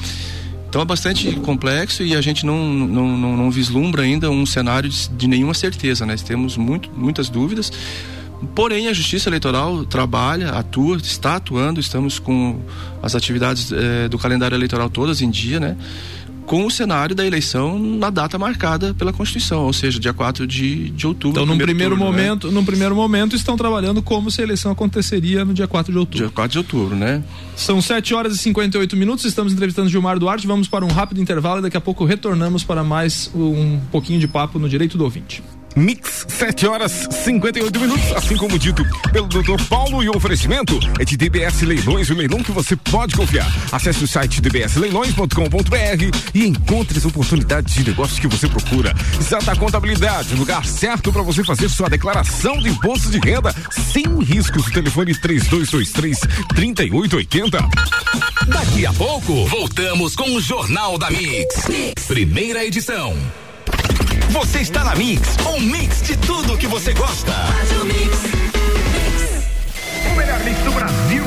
Então 0.69 0.81
é 0.81 0.85
bastante 0.87 1.31
complexo 1.37 2.03
e 2.03 2.17
a 2.17 2.21
gente 2.23 2.47
não, 2.47 2.67
não, 2.67 3.19
não, 3.19 3.37
não 3.37 3.51
vislumbra 3.51 4.03
ainda 4.05 4.31
um 4.31 4.47
cenário 4.47 4.89
de, 4.89 5.09
de 5.11 5.27
nenhuma 5.27 5.53
certeza, 5.53 6.07
né? 6.07 6.17
Temos 6.17 6.57
muito, 6.57 6.91
muitas 6.97 7.29
dúvidas. 7.29 7.71
Porém, 8.55 8.89
a 8.89 8.93
Justiça 8.93 9.29
Eleitoral 9.29 9.85
trabalha, 9.85 10.51
atua, 10.51 10.97
está 10.97 11.37
atuando, 11.37 11.79
estamos 11.79 12.19
com 12.19 12.59
as 13.03 13.15
atividades 13.15 13.71
eh, 13.71 14.09
do 14.09 14.19
calendário 14.19 14.57
eleitoral 14.57 14.91
todas 14.91 15.23
em 15.23 15.31
dia, 15.31 15.61
né? 15.61 15.77
Com 16.47 16.67
o 16.67 16.71
cenário 16.71 17.15
da 17.15 17.27
eleição 17.27 17.79
na 17.79 18.11
data 18.11 18.39
marcada 18.39 18.95
pela 18.95 19.13
Constituição, 19.13 19.65
ou 19.65 19.73
seja, 19.73 19.99
dia 19.99 20.13
4 20.13 20.47
de, 20.47 20.91
de 20.91 21.07
outubro. 21.07 21.43
Então, 21.43 21.47
num 21.47 21.59
primeiro, 21.59 21.97
turno, 21.97 22.11
né? 22.11 22.11
momento, 22.11 22.49
né? 22.49 22.55
num 22.55 22.65
primeiro 22.65 22.95
momento, 22.95 23.37
estão 23.37 23.57
trabalhando 23.57 24.03
como 24.03 24.31
se 24.31 24.41
a 24.41 24.45
eleição 24.45 24.73
aconteceria 24.73 25.45
no 25.45 25.55
dia 25.55 25.69
4 25.69 25.93
de 25.93 25.99
outubro. 25.99 26.19
Dia 26.19 26.31
4 26.31 26.53
de 26.53 26.59
outubro, 26.59 26.97
né? 26.97 27.23
São 27.57 27.81
7 27.81 28.15
horas 28.15 28.35
e 28.35 28.39
58 28.39 28.97
minutos, 28.97 29.25
estamos 29.25 29.53
entrevistando 29.53 29.89
Gilmar 29.89 30.19
Duarte, 30.19 30.47
vamos 30.47 30.69
para 30.69 30.85
um 30.85 30.89
rápido 30.89 31.21
intervalo 31.21 31.61
e 31.61 31.63
daqui 31.63 31.77
a 31.77 31.81
pouco 31.81 32.05
retornamos 32.05 32.65
para 32.65 32.83
mais 32.83 33.31
um 33.35 33.79
pouquinho 33.91 34.19
de 34.21 34.29
papo 34.29 34.59
no 34.59 34.69
Direito 34.69 34.99
do 34.99 35.05
Ouvinte. 35.05 35.43
Mix, 35.77 36.27
7 36.29 36.67
horas 36.67 37.09
58 37.25 37.81
minutos, 37.81 38.13
assim 38.13 38.37
como 38.37 38.59
dito 38.59 38.85
pelo 39.13 39.27
Dr. 39.29 39.63
Paulo 39.69 40.03
e 40.03 40.09
o 40.09 40.17
oferecimento 40.17 40.79
é 40.99 41.05
de 41.05 41.17
DBS 41.17 41.63
Leilões, 41.63 42.11
o 42.11 42.15
leilão 42.15 42.43
que 42.43 42.53
você 42.53 42.77
pode 42.77 43.15
confiar. 43.15 43.51
Acesse 43.71 44.05
o 44.05 44.09
site 44.09 44.41
dbsleilões.com.br 44.41 46.19
e 46.35 46.47
encontre 46.47 46.99
as 46.99 47.05
oportunidades 47.05 47.75
de 47.75 47.85
negócios 47.85 48.19
que 48.19 48.27
você 48.27 48.49
procura. 48.49 48.95
Exata 49.19 49.57
Contabilidade, 49.57 50.35
lugar 50.35 50.65
certo 50.65 51.13
para 51.13 51.23
você 51.23 51.45
fazer 51.45 51.69
sua 51.69 51.89
declaração 51.89 52.59
de 52.59 52.69
imposto 52.69 53.11
de 53.11 53.19
renda 53.19 53.55
sem 53.71 54.05
riscos. 54.23 54.67
Telefone 54.71 55.15
3223 55.15 56.21
3880. 56.55 57.59
Daqui 58.49 58.87
a 58.87 58.93
pouco, 58.93 59.47
voltamos 59.47 60.17
com 60.17 60.35
o 60.35 60.41
Jornal 60.41 60.99
da 60.99 61.11
mix. 61.11 61.69
mix. 61.69 62.07
Primeira 62.07 62.65
edição. 62.65 63.17
Você 64.33 64.61
está 64.61 64.83
na 64.83 64.95
Mix, 64.95 65.37
um 65.47 65.61
mix 65.61 66.01
de 66.01 66.17
tudo 66.17 66.57
que 66.57 66.67
você 66.67 66.95
gosta. 66.95 67.33
O 70.11 70.17
melhor 70.17 70.41
mix 70.41 70.59
do 70.61 70.73
Brasil. 70.73 71.23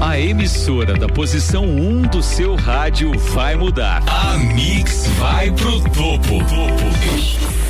A 0.00 0.20
emissora 0.20 0.94
da 0.94 1.08
posição 1.08 1.64
1 1.64 1.88
um 1.88 2.02
do 2.02 2.22
seu 2.22 2.54
rádio 2.54 3.18
vai 3.18 3.56
mudar. 3.56 4.04
A 4.06 4.38
Mix 4.38 5.06
vai 5.18 5.50
pro 5.50 5.80
topo. 5.80 6.38
topo. 6.44 7.61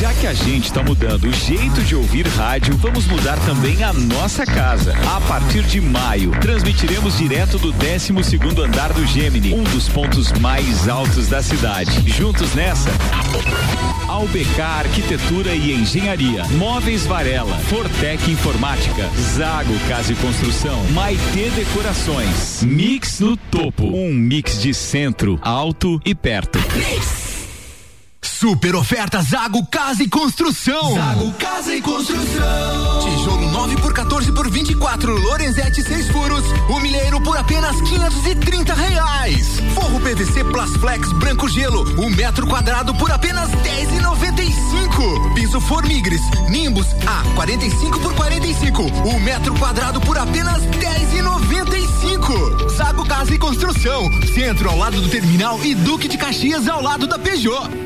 Já 0.00 0.12
que 0.12 0.26
a 0.26 0.34
gente 0.34 0.66
está 0.66 0.82
mudando 0.82 1.24
o 1.24 1.32
jeito 1.32 1.82
de 1.82 1.96
ouvir 1.96 2.26
rádio, 2.26 2.76
vamos 2.76 3.06
mudar 3.06 3.38
também 3.46 3.82
a 3.82 3.94
nossa 3.94 4.44
casa. 4.44 4.94
A 5.16 5.20
partir 5.22 5.62
de 5.62 5.80
maio, 5.80 6.32
transmitiremos 6.32 7.16
direto 7.16 7.58
do 7.58 7.72
12 7.72 8.12
segundo 8.22 8.62
andar 8.62 8.92
do 8.92 9.06
Gemini, 9.06 9.54
um 9.54 9.62
dos 9.62 9.88
pontos 9.88 10.32
mais 10.32 10.86
altos 10.86 11.28
da 11.28 11.42
cidade. 11.42 11.90
Juntos 12.10 12.54
nessa? 12.54 12.90
Albecar 14.06 14.80
Arquitetura 14.80 15.54
e 15.54 15.72
Engenharia, 15.72 16.44
Móveis 16.58 17.06
Varela, 17.06 17.56
Fortec 17.60 18.30
Informática, 18.30 19.08
Zago 19.34 19.74
Casa 19.88 20.12
e 20.12 20.16
Construção, 20.16 20.84
Maitê 20.90 21.48
Decorações. 21.56 22.62
Mix 22.62 23.20
no 23.20 23.34
topo, 23.34 23.86
um 23.86 24.12
mix 24.12 24.60
de 24.60 24.74
centro, 24.74 25.38
alto 25.42 25.98
e 26.04 26.14
perto. 26.14 26.58
Mix. 26.76 27.25
Super 28.26 28.74
oferta 28.74 29.22
Zago 29.22 29.64
Casa 29.66 30.02
e 30.02 30.08
Construção. 30.08 30.94
Zago 30.94 31.32
Casa 31.34 31.74
e 31.74 31.80
Construção. 31.80 33.00
Tijolo 33.00 33.50
9 33.50 33.76
por 33.76 33.94
14 33.94 34.32
por 34.32 34.50
24, 34.50 35.16
Lorenzetti 35.16 35.82
6 35.82 36.08
furos, 36.08 36.44
o 36.68 36.80
milheiro 36.80 37.20
por 37.20 37.36
apenas 37.36 37.80
530 37.82 38.74
reais. 38.74 39.60
Forro 39.74 40.00
PVC 40.00 40.44
Plasflex 40.44 41.12
branco 41.12 41.48
gelo, 41.48 41.84
um 42.00 42.10
metro 42.10 42.46
quadrado 42.46 42.94
por 42.96 43.10
apenas 43.10 43.48
10,95. 43.50 45.34
Piso 45.34 45.60
Formigres 45.60 46.20
Nimbus 46.48 46.86
A 47.06 47.22
45 47.34 48.00
por 48.00 48.14
45, 48.14 48.82
um 48.82 49.20
metro 49.20 49.54
quadrado 49.54 50.00
por 50.00 50.18
apenas 50.18 50.62
10,95. 50.62 52.70
Zago 52.70 53.06
Casa 53.06 53.34
e 53.34 53.38
Construção, 53.38 54.10
centro 54.34 54.68
ao 54.68 54.76
lado 54.76 55.00
do 55.00 55.08
terminal 55.08 55.64
e 55.64 55.74
Duque 55.74 56.08
de 56.08 56.18
Caxias 56.18 56.68
ao 56.68 56.82
lado 56.82 57.06
da 57.06 57.18
Peugeot. 57.18 57.85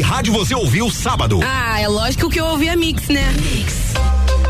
rádio 0.01 0.33
você 0.33 0.53
ouviu 0.55 0.89
sábado? 0.89 1.39
Ah, 1.43 1.79
é 1.79 1.87
lógico 1.87 2.29
que 2.29 2.39
eu 2.39 2.45
ouvi 2.45 2.69
a 2.69 2.75
Mix, 2.75 3.07
né? 3.07 3.31
Mix. 3.53 3.93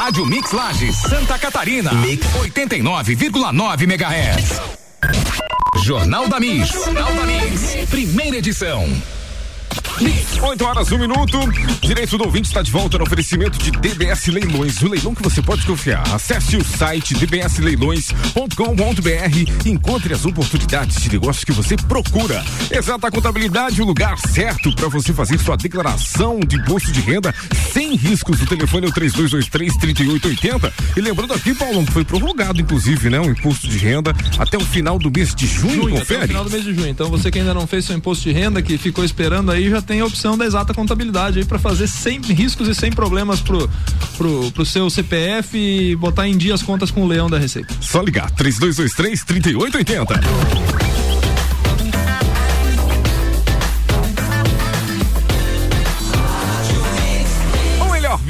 Rádio 0.00 0.24
Mix 0.24 0.50
Lages, 0.52 0.96
Santa 0.96 1.38
Catarina. 1.38 1.92
Mix 1.92 2.26
89,9 2.26 3.82
MHz. 3.82 4.60
Jornal 5.84 6.26
da 6.26 6.40
Mix. 6.40 6.70
Jornal 6.70 7.14
da 7.14 7.26
Mix. 7.26 7.86
Primeira 7.90 8.38
edição. 8.38 8.88
8 10.00 10.64
horas, 10.64 10.90
um 10.92 10.98
minuto. 10.98 11.38
Direito 11.82 12.16
do 12.16 12.24
ouvinte 12.24 12.48
está 12.48 12.62
de 12.62 12.70
volta 12.70 12.96
no 12.96 13.04
oferecimento 13.04 13.58
de 13.58 13.70
DBS 13.70 14.28
Leilões. 14.28 14.80
O 14.80 14.88
leilão 14.88 15.14
que 15.14 15.22
você 15.22 15.42
pode 15.42 15.66
confiar. 15.66 16.02
Acesse 16.14 16.56
o 16.56 16.64
site 16.64 17.12
dbsleilões.com.br 17.12 19.66
e 19.66 19.68
encontre 19.68 20.14
as 20.14 20.24
oportunidades 20.24 21.02
de 21.02 21.10
negócio 21.10 21.44
que 21.44 21.52
você 21.52 21.76
procura. 21.76 22.42
Exata 22.70 23.10
Contabilidade, 23.10 23.82
o 23.82 23.84
lugar 23.84 24.16
certo 24.18 24.74
para 24.74 24.88
você 24.88 25.12
fazer 25.12 25.38
sua 25.38 25.56
declaração 25.56 26.40
de 26.40 26.56
imposto 26.56 26.90
de 26.92 27.02
renda 27.02 27.34
sem 27.70 27.94
riscos. 27.94 28.40
O 28.40 28.46
telefone 28.46 28.86
é 28.86 28.88
o 28.88 28.92
3223-3880. 28.92 30.72
E 30.96 31.00
lembrando 31.00 31.34
aqui, 31.34 31.54
Paulão, 31.54 31.84
que 31.84 31.92
foi 31.92 32.06
prorrogado, 32.06 32.58
inclusive, 32.58 33.10
né? 33.10 33.20
O 33.20 33.26
imposto 33.26 33.68
de 33.68 33.76
renda 33.76 34.16
até 34.38 34.56
o 34.56 34.64
final 34.64 34.98
do 34.98 35.10
mês 35.10 35.34
de 35.34 35.46
junho, 35.46 35.82
junho 35.82 35.98
confere? 35.98 36.20
Até 36.20 36.24
o 36.24 36.28
final 36.28 36.44
do 36.44 36.50
mês 36.50 36.64
de 36.64 36.72
junho. 36.72 36.88
Então 36.88 37.10
você 37.10 37.30
que 37.30 37.38
ainda 37.38 37.52
não 37.52 37.66
fez 37.66 37.84
seu 37.84 37.94
imposto 37.94 38.24
de 38.24 38.32
renda, 38.32 38.62
que 38.62 38.78
ficou 38.78 39.04
esperando 39.04 39.50
aí, 39.50 39.68
já 39.68 39.82
tem 39.82 39.89
a 39.98 40.06
opção 40.06 40.38
da 40.38 40.44
exata 40.44 40.72
contabilidade 40.72 41.40
aí 41.40 41.44
para 41.44 41.58
fazer 41.58 41.88
sem 41.88 42.20
riscos 42.20 42.68
e 42.68 42.74
sem 42.74 42.92
problemas 42.92 43.40
pro, 43.40 43.68
pro, 44.16 44.52
pro 44.52 44.64
seu 44.64 44.88
CPF 44.88 45.58
e 45.58 45.96
botar 45.96 46.28
em 46.28 46.36
dia 46.36 46.54
as 46.54 46.62
contas 46.62 46.92
com 46.92 47.02
o 47.02 47.08
leão 47.08 47.28
da 47.28 47.38
Receita. 47.38 47.74
Só 47.80 48.00
ligar, 48.00 48.30
3223 48.30 49.24
3880. 49.24 51.00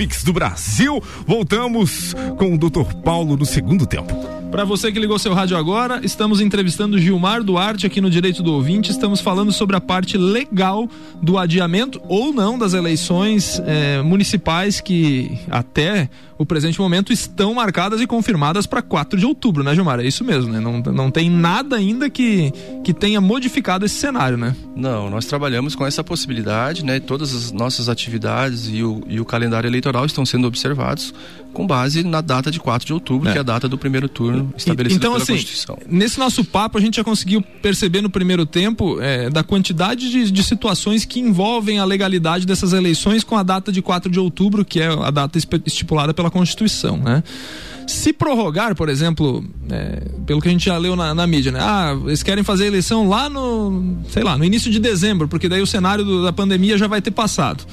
Mix 0.00 0.24
do 0.24 0.32
Brasil. 0.32 1.02
Voltamos 1.26 2.14
com 2.38 2.54
o 2.54 2.58
Dr. 2.58 2.94
Paulo 3.04 3.36
no 3.36 3.44
segundo 3.44 3.86
tempo. 3.86 4.39
Para 4.50 4.64
você 4.64 4.90
que 4.90 4.98
ligou 4.98 5.16
seu 5.16 5.32
rádio 5.32 5.56
agora, 5.56 6.00
estamos 6.02 6.40
entrevistando 6.40 6.98
Gilmar 6.98 7.44
Duarte 7.44 7.86
aqui 7.86 8.00
no 8.00 8.10
Direito 8.10 8.42
do 8.42 8.52
Ouvinte. 8.52 8.90
Estamos 8.90 9.20
falando 9.20 9.52
sobre 9.52 9.76
a 9.76 9.80
parte 9.80 10.18
legal 10.18 10.88
do 11.22 11.38
adiamento 11.38 12.00
ou 12.08 12.32
não 12.32 12.58
das 12.58 12.74
eleições 12.74 13.62
eh, 13.64 14.02
municipais 14.02 14.80
que 14.80 15.38
até 15.48 16.10
o 16.36 16.46
presente 16.46 16.80
momento 16.80 17.12
estão 17.12 17.52
marcadas 17.52 18.00
e 18.00 18.06
confirmadas 18.06 18.66
para 18.66 18.80
4 18.80 19.20
de 19.20 19.26
outubro, 19.26 19.62
né, 19.62 19.74
Gilmar? 19.74 20.00
É 20.00 20.06
isso 20.06 20.24
mesmo, 20.24 20.50
né? 20.50 20.58
Não, 20.58 20.80
não 20.80 21.10
tem 21.10 21.28
nada 21.28 21.76
ainda 21.76 22.08
que, 22.08 22.50
que 22.82 22.94
tenha 22.94 23.20
modificado 23.20 23.84
esse 23.84 23.96
cenário, 23.96 24.38
né? 24.38 24.56
Não, 24.74 25.10
nós 25.10 25.26
trabalhamos 25.26 25.74
com 25.74 25.86
essa 25.86 26.02
possibilidade, 26.02 26.82
né? 26.82 26.98
Todas 26.98 27.34
as 27.34 27.52
nossas 27.52 27.90
atividades 27.90 28.70
e 28.72 28.82
o, 28.82 29.02
e 29.06 29.20
o 29.20 29.24
calendário 29.24 29.68
eleitoral 29.68 30.06
estão 30.06 30.24
sendo 30.24 30.46
observados 30.46 31.12
com 31.52 31.66
base 31.66 32.02
na 32.02 32.20
data 32.20 32.50
de 32.50 32.60
4 32.60 32.86
de 32.86 32.92
outubro, 32.92 33.28
é. 33.28 33.32
que 33.32 33.38
é 33.38 33.40
a 33.40 33.44
data 33.44 33.68
do 33.68 33.76
primeiro 33.76 34.08
turno 34.08 34.52
estabelecida 34.56 35.00
então, 35.00 35.12
pela 35.12 35.22
assim, 35.22 35.34
Constituição. 35.34 35.78
Nesse 35.88 36.18
nosso 36.18 36.44
papo, 36.44 36.78
a 36.78 36.80
gente 36.80 36.96
já 36.96 37.04
conseguiu 37.04 37.42
perceber 37.62 38.00
no 38.00 38.10
primeiro 38.10 38.46
tempo 38.46 39.00
é, 39.00 39.28
da 39.30 39.42
quantidade 39.42 40.10
de, 40.10 40.30
de 40.30 40.42
situações 40.42 41.04
que 41.04 41.20
envolvem 41.20 41.78
a 41.78 41.84
legalidade 41.84 42.46
dessas 42.46 42.72
eleições 42.72 43.24
com 43.24 43.36
a 43.36 43.42
data 43.42 43.72
de 43.72 43.82
4 43.82 44.10
de 44.10 44.18
outubro, 44.18 44.64
que 44.64 44.80
é 44.80 44.86
a 44.86 45.10
data 45.10 45.38
estipulada 45.66 46.14
pela 46.14 46.30
Constituição, 46.30 46.96
né? 46.96 47.22
Se 47.86 48.12
prorrogar, 48.12 48.76
por 48.76 48.88
exemplo, 48.88 49.44
é, 49.68 50.02
pelo 50.24 50.40
que 50.40 50.48
a 50.48 50.50
gente 50.52 50.66
já 50.66 50.78
leu 50.78 50.94
na, 50.94 51.12
na, 51.12 51.26
mídia, 51.26 51.50
né? 51.50 51.58
Ah, 51.60 51.98
eles 52.06 52.22
querem 52.22 52.44
fazer 52.44 52.64
a 52.64 52.66
eleição 52.68 53.08
lá 53.08 53.28
no, 53.28 53.98
sei 54.10 54.22
lá, 54.22 54.38
no 54.38 54.44
início 54.44 54.70
de 54.70 54.78
dezembro, 54.78 55.26
porque 55.26 55.48
daí 55.48 55.60
o 55.60 55.66
cenário 55.66 56.04
do, 56.04 56.22
da 56.22 56.32
pandemia 56.32 56.78
já 56.78 56.86
vai 56.86 57.02
ter 57.02 57.10
passado. 57.10 57.64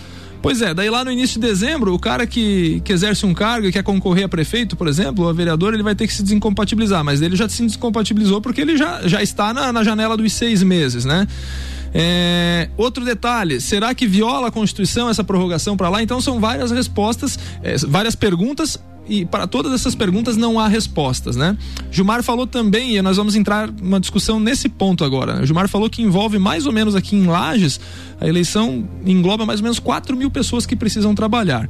Pois 0.42 0.62
é, 0.62 0.74
daí 0.74 0.90
lá 0.90 1.04
no 1.04 1.12
início 1.12 1.40
de 1.40 1.48
dezembro, 1.48 1.94
o 1.94 2.00
cara 2.00 2.28
que, 2.28 2.82
que 2.86 2.94
exerce 2.94 3.26
um 3.26 3.34
cargo 3.34 3.68
e 3.68 3.72
quer 3.72 3.84
concorrer 3.84 4.26
a 4.26 4.30
prefeito, 4.30 4.76
por 4.76 4.88
exemplo, 4.88 5.24
ou 5.24 5.30
a 5.30 5.34
vereador, 5.34 5.74
ele 5.74 5.84
vai 5.84 5.96
ter 5.96 6.08
que 6.08 6.14
se 6.14 6.24
desincompatibilizar, 6.24 7.04
mas 7.04 7.22
ele 7.22 7.36
já 7.36 7.50
se 7.50 7.64
descompatibilizou 7.64 8.42
porque 8.42 8.62
ele 8.62 8.78
já, 8.78 9.08
já 9.08 9.22
está 9.22 9.54
na, 9.54 9.74
na 9.74 9.84
janela 9.84 10.16
dos 10.16 10.32
seis 10.34 10.62
meses, 10.64 11.06
né? 11.06 11.28
É, 11.94 12.70
outro 12.78 13.04
detalhe, 13.04 13.60
será 13.62 13.94
que 13.96 14.06
viola 14.06 14.50
a 14.50 14.52
Constituição 14.52 15.10
essa 15.10 15.24
prorrogação 15.24 15.76
para 15.76 15.90
lá? 15.90 16.04
Então 16.04 16.20
são 16.22 16.40
várias 16.40 16.70
respostas, 16.72 17.40
é, 17.64 17.78
várias 17.78 18.16
perguntas 18.16 18.80
e 19.08 19.26
para 19.26 19.48
todas 19.48 19.72
essas 19.72 19.96
perguntas 19.96 20.36
não 20.36 20.60
há 20.60 20.68
respostas, 20.68 21.36
né? 21.36 21.58
Gilmar 21.92 22.24
falou 22.24 22.46
também, 22.46 22.96
e 22.96 23.02
nós 23.02 23.18
vamos 23.18 23.36
entrar 23.36 23.72
numa 23.72 24.00
discussão 24.00 24.40
nesse 24.40 24.68
ponto 24.70 25.04
agora. 25.04 25.36
Né? 25.36 25.46
Gilmar 25.46 25.68
falou 25.68 25.90
que 25.90 26.02
envolve 26.02 26.38
mais 26.38 26.66
ou 26.66 26.74
menos 26.74 26.96
aqui 26.96 27.16
em 27.16 27.26
Lages, 27.26 27.80
a 28.20 28.28
eleição 28.28 28.88
engloba 29.06 29.46
mais 29.46 29.60
ou 29.60 29.64
menos 29.64 29.80
4 29.80 30.16
mil 30.16 30.30
pessoas 30.30 30.66
que 30.66 30.76
precisam 30.76 31.16
trabalhar. 31.16 31.70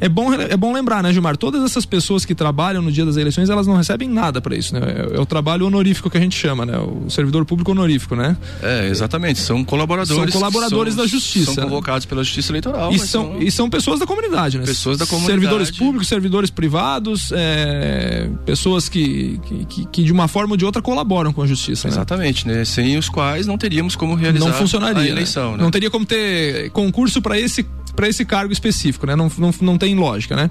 É 0.00 0.08
bom, 0.08 0.32
é 0.32 0.56
bom 0.56 0.72
lembrar, 0.72 1.02
né, 1.02 1.12
Gilmar? 1.12 1.36
Todas 1.36 1.62
essas 1.62 1.84
pessoas 1.84 2.24
que 2.24 2.34
trabalham 2.34 2.82
no 2.82 2.90
dia 2.90 3.04
das 3.04 3.16
eleições, 3.16 3.50
elas 3.50 3.66
não 3.66 3.76
recebem 3.76 4.08
nada 4.08 4.40
para 4.40 4.56
isso, 4.56 4.74
né? 4.74 4.80
É, 4.80 5.16
é, 5.16 5.20
o 5.20 5.26
trabalho 5.26 5.66
honorífico 5.66 6.08
que 6.08 6.16
a 6.16 6.20
gente 6.20 6.36
chama, 6.36 6.64
né? 6.64 6.78
O 6.78 7.10
servidor 7.10 7.44
público 7.44 7.70
honorífico, 7.70 8.16
né? 8.16 8.36
É, 8.62 8.88
exatamente. 8.88 9.38
São 9.40 9.64
colaboradores. 9.64 10.32
São 10.32 10.40
colaboradores 10.40 10.94
são, 10.94 11.04
da 11.04 11.08
justiça. 11.08 11.52
São 11.52 11.64
convocados 11.64 12.06
né? 12.06 12.08
pela 12.08 12.24
justiça 12.24 12.50
eleitoral. 12.50 12.92
E 12.92 12.98
são, 12.98 13.32
são, 13.32 13.42
e 13.42 13.50
são 13.50 13.70
pessoas 13.70 14.00
da 14.00 14.06
comunidade, 14.06 14.58
né? 14.58 14.64
Pessoas 14.64 14.98
da 14.98 15.06
comunidade. 15.06 15.40
Servidores 15.40 15.70
públicos, 15.70 16.08
servidores 16.08 16.50
privados, 16.50 17.30
é, 17.32 18.28
pessoas 18.46 18.88
que, 18.88 19.38
que, 19.68 19.84
que, 19.86 20.02
de 20.02 20.12
uma 20.12 20.28
forma 20.28 20.54
ou 20.54 20.56
de 20.56 20.64
outra 20.64 20.80
colaboram 20.80 21.32
com 21.32 21.42
a 21.42 21.46
justiça. 21.46 21.88
Né? 21.88 21.94
Exatamente, 21.94 22.48
né? 22.48 22.64
Sem 22.64 22.96
os 22.96 23.08
quais 23.08 23.46
não 23.46 23.58
teríamos 23.58 23.94
como 23.94 24.14
realizar 24.14 24.46
não 24.46 24.54
funcionaria, 24.54 24.98
a 24.98 25.04
né? 25.04 25.10
eleição. 25.10 25.52
Né? 25.52 25.58
Né? 25.58 25.64
Não 25.64 25.70
teria 25.70 25.90
como 25.90 26.06
ter 26.06 26.70
concurso 26.70 27.20
para 27.20 27.38
esse 27.38 27.64
para 28.00 28.08
esse 28.08 28.24
cargo 28.24 28.50
específico, 28.50 29.06
né? 29.06 29.14
Não, 29.14 29.30
não, 29.36 29.52
não 29.60 29.76
tem 29.76 29.94
lógica, 29.94 30.34
né? 30.34 30.50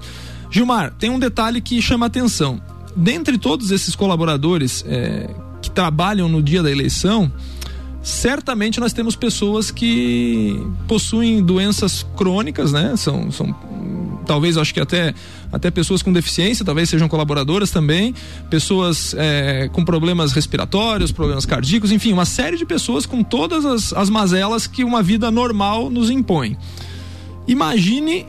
Gilmar, 0.52 0.94
tem 0.96 1.10
um 1.10 1.18
detalhe 1.18 1.60
que 1.60 1.82
chama 1.82 2.06
atenção. 2.06 2.62
Dentre 2.94 3.36
todos 3.36 3.72
esses 3.72 3.96
colaboradores 3.96 4.84
é, 4.86 5.28
que 5.60 5.68
trabalham 5.68 6.28
no 6.28 6.40
dia 6.40 6.62
da 6.62 6.70
eleição, 6.70 7.30
certamente 8.00 8.78
nós 8.78 8.92
temos 8.92 9.16
pessoas 9.16 9.72
que 9.72 10.64
possuem 10.86 11.42
doenças 11.42 12.06
crônicas, 12.16 12.70
né? 12.70 12.94
São, 12.96 13.32
são 13.32 13.52
talvez 14.24 14.56
acho 14.56 14.72
que 14.72 14.78
até 14.78 15.12
até 15.50 15.72
pessoas 15.72 16.04
com 16.04 16.12
deficiência, 16.12 16.64
talvez 16.64 16.88
sejam 16.88 17.08
colaboradoras 17.08 17.72
também, 17.72 18.14
pessoas 18.48 19.12
é, 19.18 19.68
com 19.72 19.84
problemas 19.84 20.30
respiratórios, 20.30 21.10
problemas 21.10 21.44
cardíacos, 21.44 21.90
enfim, 21.90 22.12
uma 22.12 22.24
série 22.24 22.56
de 22.56 22.64
pessoas 22.64 23.06
com 23.06 23.24
todas 23.24 23.64
as, 23.64 23.92
as 23.92 24.08
mazelas 24.08 24.68
que 24.68 24.84
uma 24.84 25.02
vida 25.02 25.32
normal 25.32 25.90
nos 25.90 26.10
impõe. 26.10 26.56
Imagine 27.50 28.24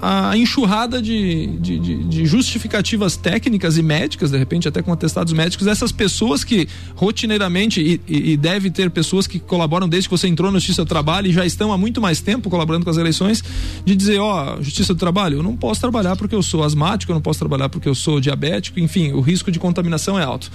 a 0.00 0.36
enxurrada 0.36 1.02
de, 1.02 1.46
de, 1.58 1.78
de, 1.78 2.24
justificativas 2.24 3.16
técnicas 3.16 3.76
e 3.76 3.82
médicas, 3.82 4.30
de 4.30 4.38
repente 4.38 4.68
até 4.68 4.80
com 4.80 4.92
atestados 4.92 5.32
médicos, 5.32 5.66
dessas 5.66 5.90
pessoas 5.90 6.44
que 6.44 6.68
rotineiramente, 6.94 7.80
e, 7.80 8.32
e, 8.32 8.36
deve 8.36 8.70
ter 8.70 8.90
pessoas 8.90 9.26
que 9.26 9.40
colaboram 9.40 9.88
desde 9.88 10.08
que 10.08 10.16
você 10.16 10.28
entrou 10.28 10.52
na 10.52 10.58
Justiça 10.58 10.84
do 10.84 10.88
Trabalho 10.88 11.28
e 11.28 11.32
já 11.32 11.44
estão 11.44 11.72
há 11.72 11.78
muito 11.78 12.00
mais 12.00 12.20
tempo 12.20 12.48
colaborando 12.48 12.84
com 12.84 12.90
as 12.90 12.96
eleições, 12.96 13.42
de 13.84 13.96
dizer, 13.96 14.20
ó, 14.20 14.60
Justiça 14.62 14.94
do 14.94 15.00
Trabalho, 15.00 15.38
eu 15.38 15.42
não 15.42 15.56
posso 15.56 15.80
trabalhar 15.80 16.14
porque 16.14 16.34
eu 16.34 16.42
sou 16.44 16.62
asmático, 16.62 17.10
eu 17.10 17.14
não 17.14 17.22
posso 17.22 17.40
trabalhar 17.40 17.68
porque 17.68 17.88
eu 17.88 17.94
sou 17.94 18.20
diabético, 18.20 18.78
enfim, 18.78 19.10
o 19.12 19.20
risco 19.20 19.50
de 19.50 19.58
contaminação 19.58 20.16
é 20.16 20.22
alto. 20.22 20.48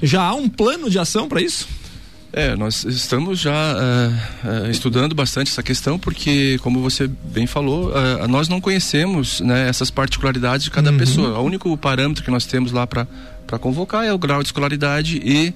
Já 0.00 0.22
há 0.22 0.34
um 0.34 0.48
plano 0.48 0.88
de 0.88 1.00
ação 1.00 1.28
para 1.28 1.42
isso? 1.42 1.66
É, 2.32 2.54
nós 2.54 2.84
estamos 2.84 3.40
já 3.40 3.74
uh, 3.74 4.66
uh, 4.66 4.70
estudando 4.70 5.14
bastante 5.14 5.50
essa 5.50 5.62
questão 5.62 5.98
porque, 5.98 6.58
como 6.62 6.80
você 6.80 7.08
bem 7.08 7.46
falou, 7.46 7.90
uh, 7.90 8.28
nós 8.28 8.48
não 8.48 8.60
conhecemos 8.60 9.40
né, 9.40 9.68
essas 9.68 9.90
particularidades 9.90 10.64
de 10.64 10.70
cada 10.70 10.92
uhum. 10.92 10.98
pessoa. 10.98 11.38
O 11.38 11.42
único 11.42 11.76
parâmetro 11.76 12.22
que 12.22 12.30
nós 12.30 12.46
temos 12.46 12.70
lá 12.70 12.86
para 12.86 13.06
convocar 13.58 14.04
é 14.04 14.12
o 14.12 14.18
grau 14.18 14.42
de 14.42 14.48
escolaridade 14.48 15.20
e 15.24 15.52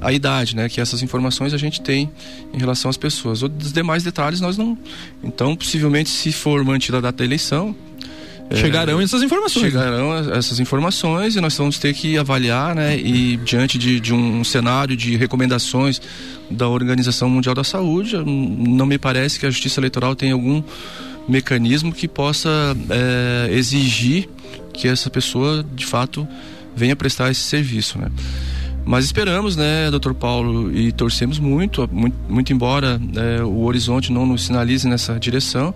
a 0.00 0.12
idade, 0.12 0.54
né? 0.54 0.68
Que 0.68 0.80
essas 0.80 1.02
informações 1.02 1.52
a 1.52 1.58
gente 1.58 1.80
tem 1.80 2.10
em 2.52 2.58
relação 2.58 2.90
às 2.90 2.96
pessoas. 2.96 3.42
Os 3.42 3.72
demais 3.72 4.02
detalhes 4.02 4.40
nós 4.40 4.56
não. 4.56 4.76
Então, 5.22 5.56
possivelmente, 5.56 6.10
se 6.10 6.32
for 6.32 6.62
mantida 6.64 6.98
a 6.98 7.00
data 7.00 7.18
da 7.18 7.24
eleição, 7.24 7.74
Chegarão 8.54 9.00
é, 9.00 9.04
essas 9.04 9.22
informações. 9.22 9.72
Né? 9.72 9.80
Chegarão 9.80 10.22
né? 10.22 10.36
essas 10.36 10.58
informações 10.58 11.36
e 11.36 11.40
nós 11.40 11.56
vamos 11.56 11.78
ter 11.78 11.94
que 11.94 12.18
avaliar, 12.18 12.74
né? 12.74 12.96
E 12.98 13.36
diante 13.38 13.78
de, 13.78 14.00
de 14.00 14.12
um 14.12 14.42
cenário 14.42 14.96
de 14.96 15.16
recomendações 15.16 16.00
da 16.50 16.68
Organização 16.68 17.28
Mundial 17.28 17.54
da 17.54 17.62
Saúde, 17.62 18.16
não 18.16 18.86
me 18.86 18.98
parece 18.98 19.38
que 19.38 19.46
a 19.46 19.50
Justiça 19.50 19.78
Eleitoral 19.80 20.16
tem 20.16 20.32
algum 20.32 20.62
mecanismo 21.28 21.92
que 21.92 22.08
possa 22.08 22.48
é, 22.88 23.52
exigir 23.52 24.28
que 24.72 24.88
essa 24.88 25.08
pessoa, 25.08 25.64
de 25.74 25.86
fato, 25.86 26.26
venha 26.74 26.96
prestar 26.96 27.30
esse 27.30 27.42
serviço, 27.42 27.98
né? 27.98 28.10
Mas 28.84 29.04
esperamos, 29.04 29.56
né, 29.56 29.90
doutor 29.90 30.14
Paulo, 30.14 30.74
e 30.74 30.90
torcemos 30.90 31.38
muito, 31.38 31.88
muito, 31.92 32.16
muito 32.28 32.52
embora 32.52 33.00
é, 33.14 33.42
o 33.42 33.60
horizonte 33.60 34.10
não 34.10 34.26
nos 34.26 34.46
sinalize 34.46 34.88
nessa 34.88 35.18
direção, 35.18 35.74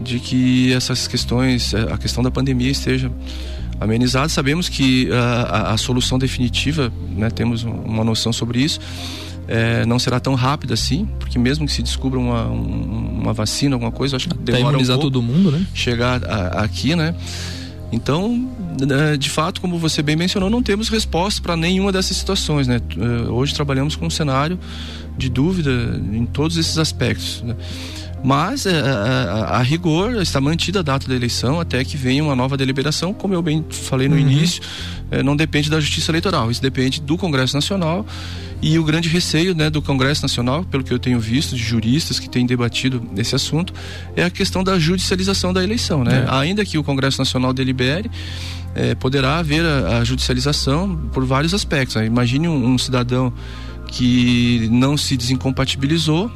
de 0.00 0.18
que 0.18 0.72
essas 0.72 1.06
questões, 1.06 1.72
eh, 1.74 1.86
a 1.90 1.98
questão 1.98 2.22
da 2.22 2.30
pandemia 2.30 2.70
esteja 2.70 3.10
amenizada. 3.80 4.28
Sabemos 4.28 4.68
que 4.68 5.10
a, 5.12 5.16
ah, 5.16 5.42
a, 5.42 5.72
a 5.74 5.76
solução 5.76 6.18
definitiva, 6.18 6.92
né, 7.16 7.30
temos 7.30 7.64
uma 7.64 8.04
noção 8.04 8.32
sobre 8.32 8.60
isso, 8.60 8.80
é, 9.46 9.84
não 9.84 9.98
será 9.98 10.18
tão 10.18 10.34
rápida 10.34 10.74
assim, 10.74 11.06
porque 11.18 11.38
mesmo 11.38 11.66
que 11.66 11.72
se 11.72 11.82
descubra 11.82 12.18
uma, 12.18 12.46
uma 12.46 13.32
vacina, 13.32 13.74
alguma 13.74 13.92
coisa, 13.92 14.16
acho 14.16 14.28
que 14.28 14.34
Até 14.34 14.52
demora 14.52 14.74
imunizar 14.74 14.96
um 14.96 15.00
todo 15.00 15.22
mundo, 15.22 15.50
né? 15.50 15.66
Chegar 15.74 16.24
a, 16.24 16.64
aqui, 16.64 16.96
né? 16.96 17.14
Então, 17.92 18.50
né, 18.80 19.16
de 19.16 19.30
fato, 19.30 19.60
como 19.60 19.78
você 19.78 20.02
bem 20.02 20.16
mencionou, 20.16 20.50
não 20.50 20.62
temos 20.62 20.88
resposta 20.88 21.40
para 21.40 21.56
nenhuma 21.56 21.92
dessas 21.92 22.16
situações, 22.16 22.66
né? 22.66 22.80
Eh, 22.96 23.30
hoje 23.30 23.54
trabalhamos 23.54 23.94
com 23.94 24.06
um 24.06 24.10
cenário 24.10 24.58
de 25.16 25.28
dúvida 25.28 25.70
em 26.12 26.26
todos 26.26 26.56
esses 26.56 26.76
aspectos. 26.78 27.42
Né? 27.42 27.54
Mas 28.24 28.64
é, 28.64 28.80
a, 28.80 29.58
a, 29.58 29.62
rigor 29.62 30.14
está 30.22 30.40
mantida 30.40 30.80
a 30.80 30.82
data 30.82 31.06
da 31.06 31.14
eleição 31.14 31.60
até 31.60 31.84
que 31.84 31.94
venha 31.94 32.24
uma 32.24 32.34
nova 32.34 32.56
deliberação, 32.56 33.12
como 33.12 33.34
eu 33.34 33.42
bem 33.42 33.62
falei 33.70 34.08
no 34.08 34.14
uhum. 34.14 34.22
início, 34.22 34.62
é, 35.10 35.22
não 35.22 35.36
depende 35.36 35.68
da 35.68 35.78
Justiça 35.78 36.10
Eleitoral, 36.10 36.50
isso 36.50 36.62
depende 36.62 37.02
do 37.02 37.18
Congresso 37.18 37.54
Nacional 37.54 38.06
e 38.62 38.78
o 38.78 38.82
grande 38.82 39.10
receio 39.10 39.54
né, 39.54 39.68
do 39.68 39.82
Congresso 39.82 40.22
Nacional, 40.22 40.64
pelo 40.64 40.82
que 40.82 40.90
eu 40.90 40.98
tenho 40.98 41.20
visto 41.20 41.54
de 41.54 41.62
juristas 41.62 42.18
que 42.18 42.26
têm 42.26 42.46
debatido 42.46 43.06
esse 43.14 43.34
assunto, 43.34 43.74
é 44.16 44.24
a 44.24 44.30
questão 44.30 44.64
da 44.64 44.78
judicialização 44.78 45.52
da 45.52 45.62
eleição. 45.62 46.02
Né? 46.02 46.24
É. 46.26 46.34
Ainda 46.34 46.64
que 46.64 46.78
o 46.78 46.82
Congresso 46.82 47.18
Nacional 47.18 47.52
delibere, 47.52 48.10
é, 48.74 48.94
poderá 48.94 49.38
haver 49.38 49.66
a, 49.66 49.98
a, 49.98 50.04
judicialização 50.04 50.96
por 51.12 51.26
vários 51.26 51.52
aspectos. 51.52 51.96
Né? 51.96 52.06
Imagine 52.06 52.48
um, 52.48 52.72
um 52.72 52.78
cidadão 52.78 53.30
que 53.86 54.66
não 54.72 54.96
se 54.96 55.14
desincompatibilizou 55.14 56.30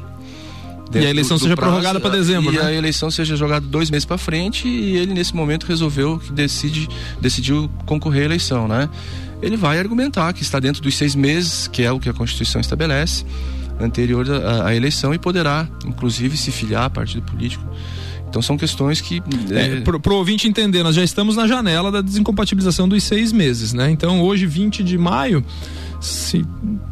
e 0.93 1.05
a 1.05 1.09
eleição 1.09 1.37
do, 1.37 1.41
do 1.41 1.43
seja 1.43 1.55
prazo, 1.55 1.71
prorrogada 1.71 1.99
para 1.99 2.09
dezembro, 2.09 2.53
e 2.53 2.57
né? 2.57 2.63
a 2.63 2.73
eleição 2.73 3.11
seja 3.11 3.35
jogada 3.35 3.65
dois 3.65 3.91
meses 3.91 4.05
para 4.05 4.17
frente 4.17 4.67
e 4.67 4.97
ele 4.97 5.13
nesse 5.13 5.35
momento 5.35 5.65
resolveu 5.65 6.17
que 6.19 6.31
decide 6.31 6.89
decidiu 7.21 7.69
concorrer 7.85 8.23
à 8.23 8.25
eleição, 8.25 8.67
né? 8.67 8.89
Ele 9.41 9.55
vai 9.55 9.79
argumentar 9.79 10.33
que 10.33 10.41
está 10.41 10.59
dentro 10.59 10.81
dos 10.81 10.97
seis 10.97 11.15
meses, 11.15 11.67
que 11.67 11.83
é 11.83 11.91
o 11.91 11.99
que 11.99 12.09
a 12.09 12.13
Constituição 12.13 12.59
estabelece, 12.59 13.25
anterior 13.79 14.25
à, 14.29 14.67
à 14.67 14.75
eleição 14.75 15.13
e 15.13 15.17
poderá, 15.17 15.67
inclusive, 15.85 16.35
se 16.35 16.51
filiar 16.51 16.85
a 16.85 16.89
partido 16.89 17.21
político. 17.23 17.63
Então 18.29 18.41
são 18.41 18.57
questões 18.57 19.01
que. 19.01 19.21
É, 19.51 19.77
é... 19.77 19.81
Pro, 19.81 19.99
pro 19.99 20.15
ouvinte 20.15 20.47
entender, 20.47 20.83
nós 20.83 20.95
já 20.95 21.03
estamos 21.03 21.35
na 21.35 21.47
janela 21.47 21.91
da 21.91 22.01
desincompatibilização 22.01 22.87
dos 22.87 23.03
seis 23.03 23.31
meses, 23.31 23.73
né? 23.73 23.89
Então 23.91 24.21
hoje, 24.21 24.45
20 24.45 24.83
de 24.83 24.97
maio, 24.97 25.43
se 25.99 26.45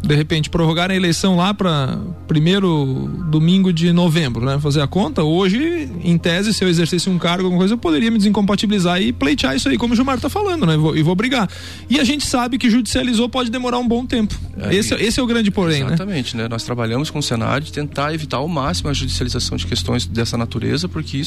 de 0.03 0.15
repente 0.15 0.49
prorrogar 0.49 0.91
a 0.91 0.95
eleição 0.95 1.35
lá 1.35 1.53
para 1.53 1.99
primeiro 2.27 3.09
domingo 3.29 3.71
de 3.71 3.91
novembro, 3.91 4.45
né? 4.45 4.59
Fazer 4.59 4.81
a 4.81 4.87
conta, 4.87 5.23
hoje, 5.23 5.89
em 6.03 6.17
tese, 6.17 6.53
se 6.53 6.63
eu 6.63 6.69
exercesse 6.69 7.09
um 7.09 7.17
cargo, 7.17 7.43
alguma 7.43 7.59
coisa, 7.59 7.73
eu 7.73 7.77
poderia 7.77 8.09
me 8.11 8.17
desincompatibilizar 8.17 9.01
e 9.01 9.11
pleitear 9.11 9.55
isso 9.55 9.69
aí, 9.69 9.77
como 9.77 9.93
o 9.93 9.95
Gilmar 9.95 10.19
tá 10.19 10.29
falando, 10.29 10.65
né? 10.65 10.73
E 10.73 10.77
vou, 10.77 10.97
e 10.97 11.03
vou 11.03 11.15
brigar. 11.15 11.49
E 11.89 11.99
a 11.99 12.03
gente 12.03 12.25
sabe 12.25 12.57
que 12.57 12.69
judicializou 12.69 13.29
pode 13.29 13.49
demorar 13.49 13.79
um 13.79 13.87
bom 13.87 14.05
tempo. 14.05 14.37
É, 14.57 14.75
esse, 14.75 14.93
esse 14.95 15.19
é 15.19 15.23
o 15.23 15.27
grande 15.27 15.51
porém, 15.51 15.81
né? 15.81 15.87
Exatamente, 15.87 16.35
né? 16.35 16.43
né? 16.43 16.49
Nós 16.49 16.63
trabalhamos 16.63 17.09
com 17.09 17.19
o 17.19 17.23
cenário 17.23 17.65
de 17.65 17.71
tentar 17.71 18.13
evitar 18.13 18.37
ao 18.37 18.47
máximo 18.47 18.89
a 18.89 18.93
judicialização 18.93 19.57
de 19.57 19.65
questões 19.65 20.05
dessa 20.05 20.37
natureza, 20.37 20.87
porque 20.87 21.17
isso, 21.17 21.26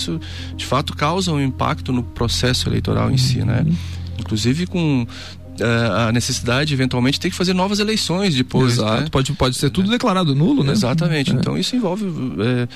de 0.57 0.65
fato, 0.65 0.95
causa 0.95 1.33
um 1.33 1.41
impacto 1.41 1.93
no 1.93 2.03
processo 2.03 2.69
eleitoral 2.69 3.11
em 3.11 3.17
si, 3.17 3.45
né? 3.45 3.65
Uhum. 3.67 3.77
Inclusive 4.19 4.67
com 4.67 5.07
a 5.63 6.13
necessidade, 6.13 6.73
eventualmente, 6.73 7.15
de 7.15 7.21
ter 7.21 7.31
que 7.31 7.37
fazer 7.37 7.53
novas 7.55 7.79
eleições 7.79 8.35
depois. 8.35 8.75
Exato, 8.75 9.03
né? 9.03 9.09
pode, 9.11 9.33
pode 9.33 9.57
ser 9.57 9.71
tudo 9.71 9.91
declarado 9.91 10.35
nulo, 10.35 10.63
né? 10.63 10.73
Exatamente. 10.73 11.31
É. 11.31 11.35
Então 11.35 11.57
isso 11.57 11.75
envolve 11.77 12.05
é, 12.41 12.69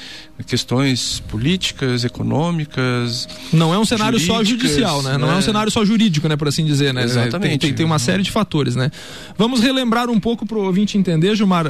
questões 0.46 1.20
políticas, 1.28 2.04
econômicas. 2.04 3.28
Não 3.52 3.72
é 3.72 3.78
um 3.78 3.84
cenário 3.84 4.18
só 4.18 4.42
judicial, 4.42 5.02
né? 5.02 5.18
Não 5.18 5.28
é 5.28 5.32
um 5.32 5.36
né? 5.36 5.42
cenário 5.42 5.70
só 5.70 5.84
jurídico, 5.84 6.28
né? 6.28 6.36
Por 6.36 6.48
assim 6.48 6.64
dizer, 6.64 6.92
né? 6.92 7.04
Exatamente. 7.04 7.50
Tem, 7.50 7.58
tem, 7.58 7.74
tem 7.74 7.86
uma 7.86 7.98
série 7.98 8.22
de 8.22 8.30
fatores, 8.30 8.76
né? 8.76 8.90
Vamos 9.36 9.60
relembrar 9.60 10.10
um 10.10 10.20
pouco 10.20 10.46
para 10.46 10.58
o 10.58 10.64
ouvinte 10.64 10.98
entender, 10.98 11.34
Gilmar, 11.34 11.66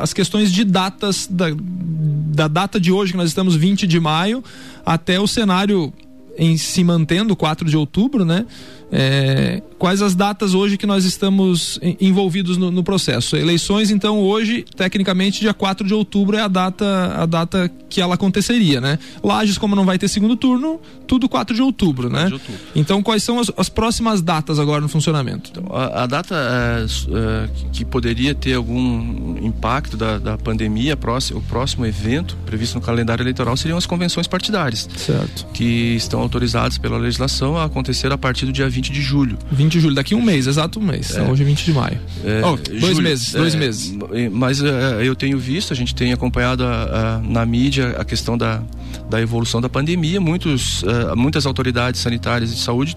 as 0.00 0.12
questões 0.12 0.52
de 0.52 0.64
datas 0.64 1.28
da, 1.30 1.46
da 1.54 2.48
data 2.48 2.80
de 2.80 2.92
hoje, 2.92 3.12
que 3.12 3.18
nós 3.18 3.28
estamos 3.28 3.54
20 3.54 3.86
de 3.86 4.00
maio, 4.00 4.42
até 4.84 5.18
o 5.20 5.26
cenário 5.26 5.92
em 6.38 6.56
se 6.56 6.84
mantendo 6.84 7.34
4 7.34 7.68
de 7.68 7.76
outubro, 7.76 8.24
né? 8.24 8.46
É, 8.90 9.60
quais 9.78 10.00
as 10.00 10.14
datas 10.14 10.54
hoje 10.54 10.78
que 10.78 10.86
nós 10.86 11.04
estamos 11.04 11.78
envolvidos 12.00 12.56
no, 12.56 12.70
no, 12.70 12.82
processo? 12.82 13.36
Eleições, 13.36 13.90
então, 13.90 14.18
hoje, 14.18 14.64
tecnicamente, 14.76 15.40
dia 15.40 15.52
4 15.52 15.86
de 15.86 15.92
outubro 15.92 16.38
é 16.38 16.40
a 16.40 16.48
data, 16.48 17.14
a 17.14 17.26
data 17.26 17.70
que 17.90 18.00
ela 18.00 18.14
aconteceria, 18.14 18.80
né? 18.80 18.98
Lages, 19.22 19.58
como 19.58 19.76
não 19.76 19.84
vai 19.84 19.98
ter 19.98 20.08
segundo 20.08 20.36
turno, 20.36 20.80
tudo 21.06 21.28
4 21.28 21.54
de 21.54 21.60
outubro, 21.60 22.08
4 22.08 22.22
né? 22.22 22.28
De 22.28 22.34
outubro. 22.34 22.60
Então, 22.74 23.02
quais 23.02 23.22
são 23.22 23.38
as, 23.38 23.50
as, 23.58 23.68
próximas 23.68 24.22
datas 24.22 24.58
agora 24.58 24.80
no 24.80 24.88
funcionamento? 24.88 25.50
Então, 25.50 25.64
a, 25.70 26.04
a, 26.04 26.06
data 26.06 26.34
é, 26.34 26.84
é, 26.84 27.48
que 27.72 27.84
poderia 27.84 28.34
ter 28.34 28.54
algum 28.54 29.36
impacto 29.44 29.98
da, 29.98 30.18
da 30.18 30.38
pandemia, 30.38 30.96
próximo, 30.96 31.40
o 31.40 31.42
próximo 31.42 31.84
evento 31.84 32.38
previsto 32.46 32.76
no 32.76 32.80
calendário 32.80 33.22
eleitoral 33.22 33.54
seriam 33.56 33.76
as 33.76 33.84
convenções 33.84 34.26
partidárias. 34.26 34.88
Certo. 34.96 35.46
Que 35.52 35.94
estão 35.94 36.27
autorizadas 36.28 36.78
pela 36.78 36.98
legislação 36.98 37.56
a 37.56 37.64
acontecer 37.64 38.12
a 38.12 38.18
partir 38.18 38.46
do 38.46 38.52
dia 38.52 38.68
20 38.68 38.78
20 38.88 38.92
de 38.92 39.02
julho. 39.02 39.38
20 39.52 39.72
de 39.72 39.80
julho, 39.80 39.94
daqui 39.94 40.14
um 40.14 40.22
mês, 40.22 40.46
exato 40.46 40.78
um 40.78 40.82
mês. 40.82 41.14
É. 41.16 41.22
Hoje 41.22 41.42
é 41.42 41.46
20 41.46 41.64
de 41.64 41.72
maio. 41.72 41.98
É, 42.24 42.42
oh, 42.44 42.56
dois 42.56 42.80
julho, 42.80 43.02
meses, 43.02 43.32
dois 43.32 43.54
é, 43.54 43.58
meses. 43.58 43.98
Mas 44.32 44.62
é, 44.62 45.02
eu 45.02 45.14
tenho 45.14 45.38
visto, 45.38 45.72
a 45.72 45.76
gente 45.76 45.94
tem 45.94 46.12
acompanhado 46.12 46.64
a, 46.64 47.16
a, 47.16 47.18
na 47.20 47.44
mídia 47.44 47.96
a 47.98 48.04
questão 48.04 48.36
da, 48.36 48.62
da 49.08 49.20
evolução 49.20 49.60
da 49.60 49.68
pandemia. 49.68 50.20
Muitos, 50.20 50.84
é, 50.84 51.14
muitas 51.14 51.46
autoridades 51.46 52.00
sanitárias 52.00 52.54
de 52.54 52.60
saúde 52.60 52.96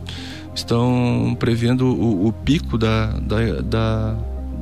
estão 0.55 1.35
prevendo 1.39 1.85
o, 1.85 2.27
o 2.27 2.33
pico 2.33 2.77
da, 2.77 3.07
da, 3.07 3.61
da, 3.61 4.15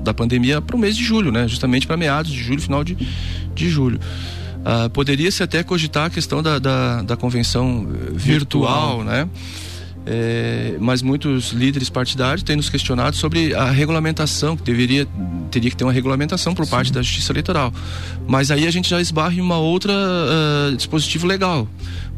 da 0.03 0.13
pandemia 0.13 0.62
para 0.62 0.75
o 0.75 0.79
mês 0.79 0.95
de 0.95 1.03
julho, 1.03 1.32
né? 1.32 1.47
Justamente 1.47 1.86
para 1.86 1.97
meados 1.97 2.32
de 2.32 2.41
julho, 2.41 2.62
final 2.62 2.84
de, 2.84 2.97
de 3.53 3.69
julho. 3.69 3.99
Uh, 4.69 4.89
Poderia-se 4.91 5.41
até 5.41 5.63
cogitar 5.63 6.05
a 6.05 6.10
questão 6.12 6.43
da, 6.43 6.60
da, 6.60 7.01
da 7.01 7.17
convenção 7.17 7.88
virtual, 8.13 8.99
virtual. 8.99 9.03
né? 9.03 9.27
É, 10.12 10.76
mas 10.80 11.04
muitos 11.04 11.52
líderes 11.52 11.88
partidários 11.88 12.41
têm 12.41 12.56
nos 12.56 12.67
questionado 12.67 13.15
sobre 13.15 13.54
a 13.54 13.69
regulamentação, 13.69 14.58
que 14.58 14.63
deveria, 14.63 15.08
teria 15.52 15.69
que 15.69 15.78
ter 15.78 15.84
uma 15.84 15.93
regulamentação 15.93 16.56
por 16.56 16.65
Sim. 16.65 16.72
parte 16.72 16.91
da 16.91 17.00
Justiça 17.04 17.32
Eleitoral. 17.32 17.72
Mas 18.28 18.50
aí 18.50 18.65
a 18.65 18.72
gente 18.72 18.89
já 18.89 19.00
esbarra 19.00 19.36
em 19.36 19.39
uma 19.39 19.60
outra 19.60 19.93
uh, 19.93 20.76
dispositivo 20.76 21.28
legal. 21.28 21.67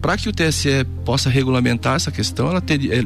Para 0.02 0.16
que 0.16 0.30
o 0.30 0.32
TSE 0.32 0.86
possa 1.04 1.30
regulamentar 1.30 1.96
essa 1.96 2.10
questão, 2.12 2.50
ela, 2.50 2.64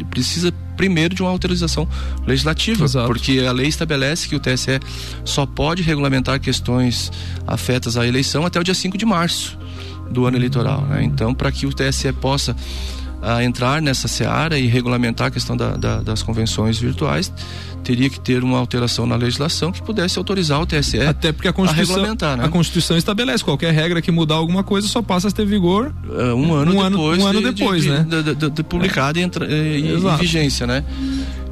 precisa 0.08 0.52
primeiro 0.78 1.16
de 1.16 1.24
uma 1.24 1.32
autorização 1.32 1.90
legislativa, 2.28 2.86
Exato. 2.86 3.08
porque 3.08 3.40
a 3.40 3.52
lei 3.52 3.68
estabelece 3.68 4.30
que 4.30 4.36
o 4.36 4.40
TSE 4.40 4.80
só 5.24 5.48
pode 5.48 5.82
regulamentar 5.82 6.40
questões 6.40 7.12
afetas 7.48 7.98
à 7.98 8.06
eleição 8.06 8.46
até 8.46 8.60
o 8.60 8.64
dia 8.64 8.76
5 8.76 9.00
de 9.00 9.06
março 9.06 9.58
do 10.12 10.28
ano 10.28 10.38
eleitoral. 10.38 10.82
Né? 10.82 11.04
Então, 11.04 11.34
para 11.34 11.52
que 11.52 11.66
o 11.66 11.74
TSE 11.74 12.14
possa 12.14 12.56
a 13.26 13.44
entrar 13.44 13.82
nessa 13.82 14.08
seara 14.08 14.60
e 14.60 14.68
regulamentar 14.68 15.28
a 15.28 15.32
questão 15.32 15.58
da, 15.58 15.76
da, 15.76 16.02
das 16.02 16.22
convenções 16.22 16.78
virtuais, 16.78 17.34
teria 17.84 18.08
que 18.08 18.20
ter 18.20 18.44
uma 18.44 18.60
alteração 18.60 19.08
na 19.08 19.16
legislação 19.16 19.72
que 19.72 19.82
pudesse 19.82 20.18
autorizar 20.20 20.62
o 20.62 20.66
TSE 20.66 21.00
Até 21.02 21.32
porque 21.32 21.48
a 21.48 21.54
Constituição, 21.54 21.96
a 21.96 21.98
regulamentar, 21.98 22.38
né? 22.38 22.46
A 22.46 22.50
Constituição 22.50 22.96
estabelece 22.96 23.44
qualquer 23.44 23.74
regra 23.74 24.00
que 24.00 24.12
mudar 24.12 24.36
alguma 24.36 24.64
coisa 24.64 24.88
só 24.88 25.02
passa 25.02 25.30
a 25.30 25.32
ter 25.32 25.46
vigor 25.46 25.92
uh, 26.08 26.36
um 26.36 26.54
ano 26.54 26.72
um 26.72 26.90
depois, 26.90 27.20
ano, 27.20 27.24
um 27.24 27.28
ano 27.28 27.42
depois, 27.42 27.84
de, 27.84 27.90
né? 27.90 28.06
De, 28.08 28.36
de, 28.36 28.50
de 28.50 28.64
publicado 28.64 29.18
é. 29.18 29.22
e, 29.22 29.26
entra, 29.26 29.48
e, 29.48 29.94
em 29.94 30.18
vigência, 30.18 30.68
né? 30.68 30.84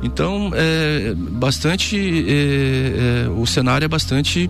Então, 0.04 0.52
é 0.54 1.16
bastante 1.16 1.98
é, 1.98 3.26
é, 3.26 3.30
o 3.30 3.48
cenário 3.48 3.86
é 3.86 3.88
bastante 3.88 4.50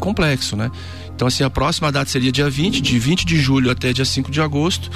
complexo, 0.00 0.56
né? 0.56 0.70
Então, 1.14 1.28
assim, 1.28 1.44
a 1.44 1.50
próxima 1.50 1.92
data 1.92 2.10
seria 2.10 2.32
dia 2.32 2.48
20, 2.50 2.80
de 2.80 2.98
20 2.98 3.24
de 3.24 3.38
julho 3.38 3.70
até 3.70 3.92
dia 3.92 4.04
5 4.04 4.30
de 4.30 4.40
agosto. 4.40 4.90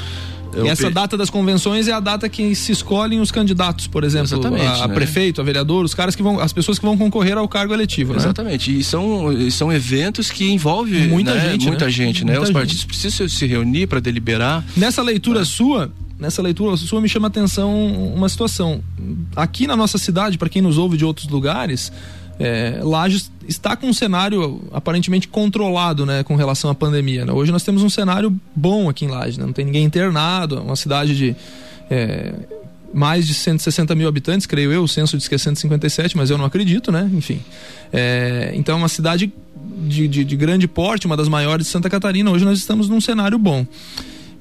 E 0.55 0.69
essa 0.69 0.89
pe... 0.89 0.95
data 0.95 1.17
das 1.17 1.31
convenções 1.31 1.89
é 1.89 1.93
a 1.93 2.01
data 2.01 2.29
que 2.29 2.55
se 2.55 2.73
escolhem 2.73 3.21
os 3.21 3.31
candidatos, 3.31 3.87
por 3.87 4.05
exemplo, 4.05 4.27
Exatamente, 4.27 4.67
a, 4.67 4.85
a 4.85 4.89
né? 4.89 4.95
prefeito, 4.95 5.41
a 5.41 5.45
vereador, 5.45 5.85
os 5.85 5.95
caras 5.95 6.17
que 6.17 6.23
vão, 6.23 6.41
as 6.41 6.53
pessoas 6.53 6.79
que 6.79 6.85
vão 6.85 6.97
concorrer 6.97 7.37
ao 7.37 7.49
cargo 7.49 7.73
eletivo, 7.73 8.13
né? 8.13 8.19
Exatamente. 8.19 8.79
E 8.79 8.83
são, 8.83 9.29
são 9.51 9.73
eventos 9.73 10.31
que 10.31 10.51
envolvem 10.51 11.09
muita 11.09 11.35
né? 11.35 11.51
gente, 11.51 11.67
muita 11.67 11.85
né? 11.85 11.91
gente, 11.91 12.25
né? 12.25 12.33
Muita 12.33 12.43
os 12.43 12.49
gente. 12.49 12.55
partidos 12.55 12.85
precisam 12.85 13.29
se 13.29 13.47
reunir 13.47 13.87
para 13.87 14.01
deliberar. 14.01 14.65
Nessa 14.77 15.03
leitura 15.03 15.41
ah. 15.41 15.45
sua, 15.45 15.93
nessa 16.19 16.43
leitura 16.43 16.77
sua 16.77 17.01
me 17.01 17.09
chama 17.09 17.29
a 17.29 17.31
atenção 17.31 17.73
uma 18.15 18.29
situação. 18.29 18.83
Aqui 19.37 19.67
na 19.67 19.77
nossa 19.77 19.99
cidade, 19.99 20.37
para 20.37 20.49
quem 20.49 20.61
nos 20.61 20.79
ouve 20.79 20.97
de 20.97 21.05
outros 21.05 21.29
lugares, 21.29 21.93
é, 22.41 22.81
Lages 22.83 23.31
está 23.47 23.77
com 23.77 23.87
um 23.87 23.93
cenário 23.93 24.63
aparentemente 24.73 25.29
controlado, 25.29 26.07
né, 26.07 26.25
com 26.25 26.35
relação 26.37 26.71
à 26.71 26.75
pandemia. 26.75 27.27
Né? 27.27 27.33
Hoje 27.33 27.53
nós 27.53 27.63
temos 27.63 27.83
um 27.83 27.91
cenário 27.91 28.35
bom 28.57 28.89
aqui 28.89 29.05
em 29.05 29.09
Lages, 29.09 29.37
né? 29.37 29.45
não 29.45 29.53
tem 29.53 29.67
ninguém 29.67 29.85
internado, 29.85 30.63
uma 30.63 30.75
cidade 30.75 31.15
de 31.15 31.37
é, 31.91 32.33
mais 32.95 33.27
de 33.27 33.35
160 33.35 33.95
mil 33.95 34.09
habitantes, 34.09 34.47
creio 34.47 34.73
eu, 34.73 34.83
o 34.83 34.89
censo 34.89 35.19
diz 35.19 35.29
que 35.29 35.35
é 35.35 35.39
157, 35.39 36.17
mas 36.17 36.31
eu 36.31 36.39
não 36.39 36.47
acredito, 36.47 36.91
né? 36.91 37.09
Enfim. 37.13 37.41
É, 37.93 38.53
então 38.55 38.75
é 38.75 38.79
uma 38.79 38.89
cidade 38.89 39.31
de, 39.87 40.09
de, 40.09 40.25
de 40.25 40.37
grande 40.37 40.67
porte, 40.67 41.07
uma 41.07 41.17
das 41.17 41.29
maiores 41.29 41.67
de 41.67 41.73
Santa 41.73 41.91
Catarina. 41.91 42.31
Hoje 42.31 42.45
nós 42.45 42.59
estamos 42.59 42.89
num 42.89 43.01
cenário 43.01 43.39
bom 43.39 43.67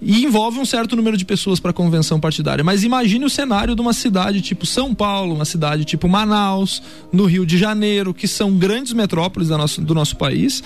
e 0.01 0.23
envolve 0.23 0.59
um 0.59 0.65
certo 0.65 0.95
número 0.95 1.17
de 1.17 1.25
pessoas 1.25 1.59
para 1.59 1.73
convenção 1.73 2.19
partidária. 2.19 2.63
Mas 2.63 2.83
imagine 2.83 3.25
o 3.25 3.29
cenário 3.29 3.75
de 3.75 3.81
uma 3.81 3.93
cidade 3.93 4.41
tipo 4.41 4.65
São 4.65 4.93
Paulo, 4.93 5.35
uma 5.35 5.45
cidade 5.45 5.83
tipo 5.85 6.07
Manaus, 6.07 6.81
no 7.11 7.25
Rio 7.25 7.45
de 7.45 7.57
Janeiro, 7.57 8.13
que 8.13 8.27
são 8.27 8.57
grandes 8.57 8.93
metrópoles 8.93 9.49
nosso, 9.49 9.81
do 9.81 9.93
nosso 9.93 10.15
país, 10.15 10.63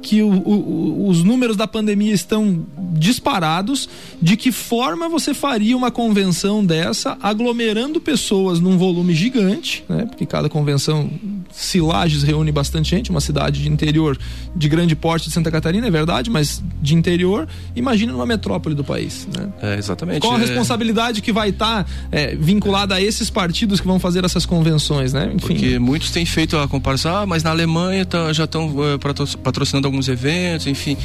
que 0.00 0.22
o, 0.22 0.28
o, 0.28 1.08
os 1.08 1.24
números 1.24 1.56
da 1.56 1.66
pandemia 1.66 2.14
estão 2.14 2.64
disparados. 2.92 3.88
De 4.22 4.36
que 4.36 4.52
forma 4.52 5.08
você 5.08 5.34
faria 5.34 5.76
uma 5.76 5.90
convenção 5.90 6.64
dessa, 6.64 7.18
aglomerando 7.20 8.00
pessoas 8.00 8.60
num 8.60 8.78
volume 8.78 9.14
gigante, 9.14 9.84
né? 9.88 10.06
Porque 10.06 10.24
cada 10.24 10.48
convenção 10.48 11.10
se 11.50 11.80
Lages 11.80 12.22
reúne 12.22 12.52
bastante 12.52 12.90
gente, 12.90 13.10
uma 13.10 13.20
cidade 13.20 13.62
de 13.62 13.68
interior 13.68 14.18
de 14.54 14.68
grande 14.68 14.94
porte 14.94 15.28
de 15.28 15.34
Santa 15.34 15.50
Catarina, 15.50 15.86
é 15.86 15.90
verdade, 15.90 16.30
mas 16.30 16.62
de 16.80 16.94
interior, 16.94 17.48
imagina 17.74 18.12
numa 18.12 18.26
metrópole 18.26 18.74
do 18.74 18.84
país. 18.84 19.26
Né? 19.36 19.48
É, 19.62 19.78
exatamente. 19.78 20.20
Qual 20.20 20.34
a 20.34 20.36
é... 20.36 20.40
responsabilidade 20.40 21.20
que 21.20 21.32
vai 21.32 21.50
estar 21.50 21.84
tá, 21.84 21.90
é, 22.10 22.34
vinculada 22.34 22.94
a 22.94 23.00
esses 23.00 23.30
partidos 23.30 23.80
que 23.80 23.86
vão 23.86 23.98
fazer 23.98 24.24
essas 24.24 24.46
convenções, 24.46 25.12
né? 25.12 25.30
Enfim. 25.34 25.38
Porque 25.38 25.78
muitos 25.78 26.10
têm 26.10 26.24
feito 26.24 26.56
a 26.56 26.68
comparação, 26.68 27.16
ah, 27.16 27.26
mas 27.26 27.42
na 27.42 27.50
Alemanha 27.50 28.04
tá, 28.04 28.32
já 28.32 28.44
estão 28.44 28.68
uh, 28.68 28.98
patrocinando 29.42 29.86
alguns 29.86 30.08
eventos, 30.08 30.66
enfim. 30.66 30.96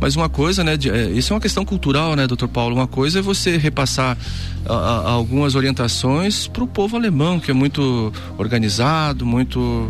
Mas 0.00 0.16
uma 0.16 0.28
coisa, 0.28 0.62
né? 0.62 0.76
De, 0.76 0.90
é, 0.90 1.10
isso 1.10 1.32
é 1.32 1.34
uma 1.34 1.40
questão 1.40 1.64
cultural, 1.64 2.14
né, 2.16 2.26
doutor 2.26 2.48
Paulo? 2.48 2.74
Uma 2.74 2.86
coisa 2.86 3.18
é 3.18 3.22
você 3.22 3.56
repassar 3.56 4.16
a, 4.66 4.74
a, 4.74 5.10
algumas 5.10 5.54
orientações 5.54 6.46
para 6.46 6.64
o 6.64 6.66
povo 6.66 6.96
alemão, 6.96 7.38
que 7.38 7.50
é 7.50 7.54
muito 7.54 8.12
organizado, 8.38 9.24
muito 9.26 9.83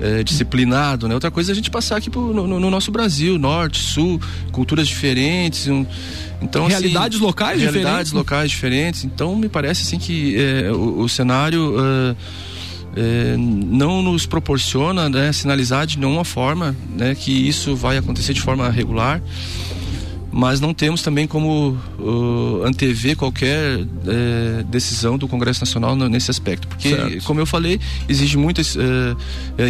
é, 0.00 0.22
disciplinado, 0.22 1.06
né? 1.08 1.14
Outra 1.14 1.30
coisa 1.30 1.50
é 1.50 1.52
a 1.52 1.54
gente 1.54 1.70
passar 1.70 1.96
aqui 1.96 2.08
pro, 2.10 2.32
no, 2.32 2.46
no, 2.60 2.70
nosso 2.70 2.90
Brasil, 2.90 3.38
norte, 3.38 3.78
sul, 3.78 4.20
culturas 4.50 4.88
diferentes, 4.88 5.68
um, 5.68 5.84
então 6.40 6.62
assim, 6.62 6.72
realidades 6.72 7.18
assim, 7.18 7.26
locais 7.26 7.60
realidades 7.60 7.88
diferentes. 7.88 8.12
locais 8.12 8.50
diferentes. 8.50 9.04
Então 9.04 9.36
me 9.36 9.48
parece 9.48 9.82
assim 9.82 9.98
que 9.98 10.36
é, 10.36 10.72
o, 10.72 11.00
o, 11.00 11.08
cenário 11.08 11.74
uh, 11.78 12.16
é, 12.96 13.36
não 13.36 14.02
nos 14.02 14.26
proporciona 14.26 15.08
né, 15.08 15.32
sinalizar 15.32 15.86
de 15.86 15.98
nenhuma 15.98 16.24
forma 16.24 16.74
né, 16.96 17.14
que 17.14 17.30
isso 17.30 17.76
vai 17.76 17.96
acontecer 17.96 18.32
de 18.32 18.40
forma 18.40 18.68
regular 18.70 19.22
mas 20.40 20.58
não 20.58 20.72
temos 20.72 21.02
também 21.02 21.26
como 21.26 21.78
uh, 21.98 22.62
antever 22.64 23.14
qualquer 23.14 23.76
uh, 23.76 24.64
decisão 24.64 25.18
do 25.18 25.28
Congresso 25.28 25.60
Nacional 25.60 25.94
nesse 25.94 26.30
aspecto, 26.30 26.66
porque, 26.66 26.88
certo. 26.88 27.24
como 27.24 27.40
eu 27.40 27.44
falei, 27.44 27.78
exige 28.08 28.38
muitas, 28.38 28.74
uh, 28.74 28.80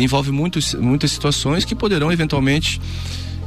envolve 0.01 0.31
muitos, 0.31 0.75
muitas 0.75 1.11
situações 1.11 1.65
que 1.65 1.75
poderão 1.75 2.13
eventualmente 2.13 2.81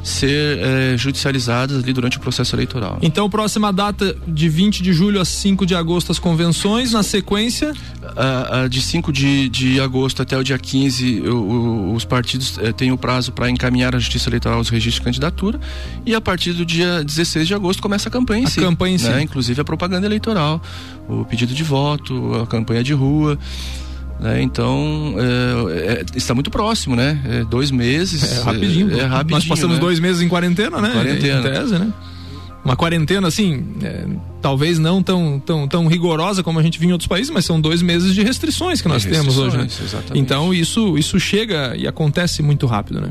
ser 0.04 0.60
é, 0.60 0.98
judicializadas 0.98 1.82
ali 1.82 1.94
durante 1.94 2.18
o 2.18 2.20
processo 2.20 2.56
eleitoral. 2.56 3.00
Então, 3.02 3.30
próxima 3.30 3.72
data 3.72 4.16
de 4.28 4.50
20 4.50 4.84
de 4.84 4.92
julho 4.92 5.22
a 5.22 5.26
5 5.26 5.66
de 5.66 5.74
agosto, 5.74 6.12
as 6.12 6.20
convenções, 6.20 6.92
na 6.92 7.02
sequência? 7.02 7.74
A, 8.16 8.64
a 8.64 8.68
de 8.68 8.82
5 8.82 9.12
de, 9.14 9.48
de 9.48 9.80
agosto 9.80 10.22
até 10.22 10.38
o 10.38 10.44
dia 10.44 10.60
15, 10.60 11.22
o, 11.22 11.36
o, 11.36 11.94
os 11.94 12.04
partidos 12.04 12.58
é, 12.60 12.74
têm 12.74 12.92
o 12.92 12.98
prazo 12.98 13.32
para 13.32 13.50
encaminhar 13.50 13.96
à 13.96 14.00
Justiça 14.00 14.30
Eleitoral 14.30 14.60
os 14.60 14.70
registros 14.70 14.96
de 14.96 15.06
candidatura 15.06 15.60
e 16.06 16.14
a 16.14 16.20
partir 16.20 16.52
do 16.54 16.66
dia 16.66 17.04
16 17.04 17.48
de 17.48 17.54
agosto 17.54 17.82
começa 17.82 18.10
a 18.10 18.12
campanha 18.12 18.44
em 18.44 18.46
a 18.46 18.50
si. 18.50 18.60
campanha 18.60 18.96
em 18.96 19.02
né? 19.02 19.18
si. 19.18 19.24
Inclusive 19.24 19.62
a 19.62 19.64
propaganda 19.64 20.06
eleitoral, 20.06 20.62
o 21.08 21.24
pedido 21.24 21.54
de 21.54 21.64
voto, 21.64 22.36
a 22.36 22.46
campanha 22.46 22.84
de 22.84 22.94
rua. 22.94 23.40
Né? 24.20 24.42
Então, 24.42 25.16
é, 25.18 25.94
é, 25.94 26.06
está 26.16 26.34
muito 26.34 26.50
próximo, 26.50 26.96
né? 26.96 27.20
É 27.26 27.44
dois 27.44 27.72
meses. 27.72 28.40
É 28.40 28.42
rapidinho. 28.44 28.92
É, 28.94 29.00
é 29.00 29.06
rapidinho 29.06 29.40
Nós 29.40 29.46
passamos 29.46 29.76
né? 29.76 29.82
dois 29.82 30.00
meses 30.00 30.22
em 30.22 30.30
quarentena, 30.30 30.82
né? 30.82 30.92
Quarentena. 30.92 31.40
Em 31.40 31.52
tese, 31.52 31.78
né? 31.78 31.94
Uma 32.64 32.78
quarentena, 32.78 33.28
assim, 33.28 33.66
é, 33.84 34.06
talvez 34.42 34.80
não 34.80 35.04
tão, 35.04 35.38
tão, 35.46 35.68
tão 35.68 35.88
rigorosa 35.88 36.42
como 36.42 36.60
a 36.60 36.64
gente 36.64 36.80
viu 36.80 36.90
em 36.90 36.92
outros 36.94 37.10
países, 37.10 37.30
mas 37.30 37.44
são 37.44 37.60
dois 37.60 37.82
meses 37.82 38.16
de 38.16 38.24
restrições 38.24 38.82
que 38.82 38.88
nós 38.88 39.04
temos 39.04 39.38
hoje, 39.38 39.58
né? 39.58 39.66
Exatamente. 39.66 40.18
Então, 40.18 40.54
isso, 40.54 40.98
isso 40.98 41.20
chega 41.20 41.76
e 41.76 41.86
acontece 41.86 42.42
muito 42.42 42.66
rápido, 42.66 43.02
né? 43.02 43.10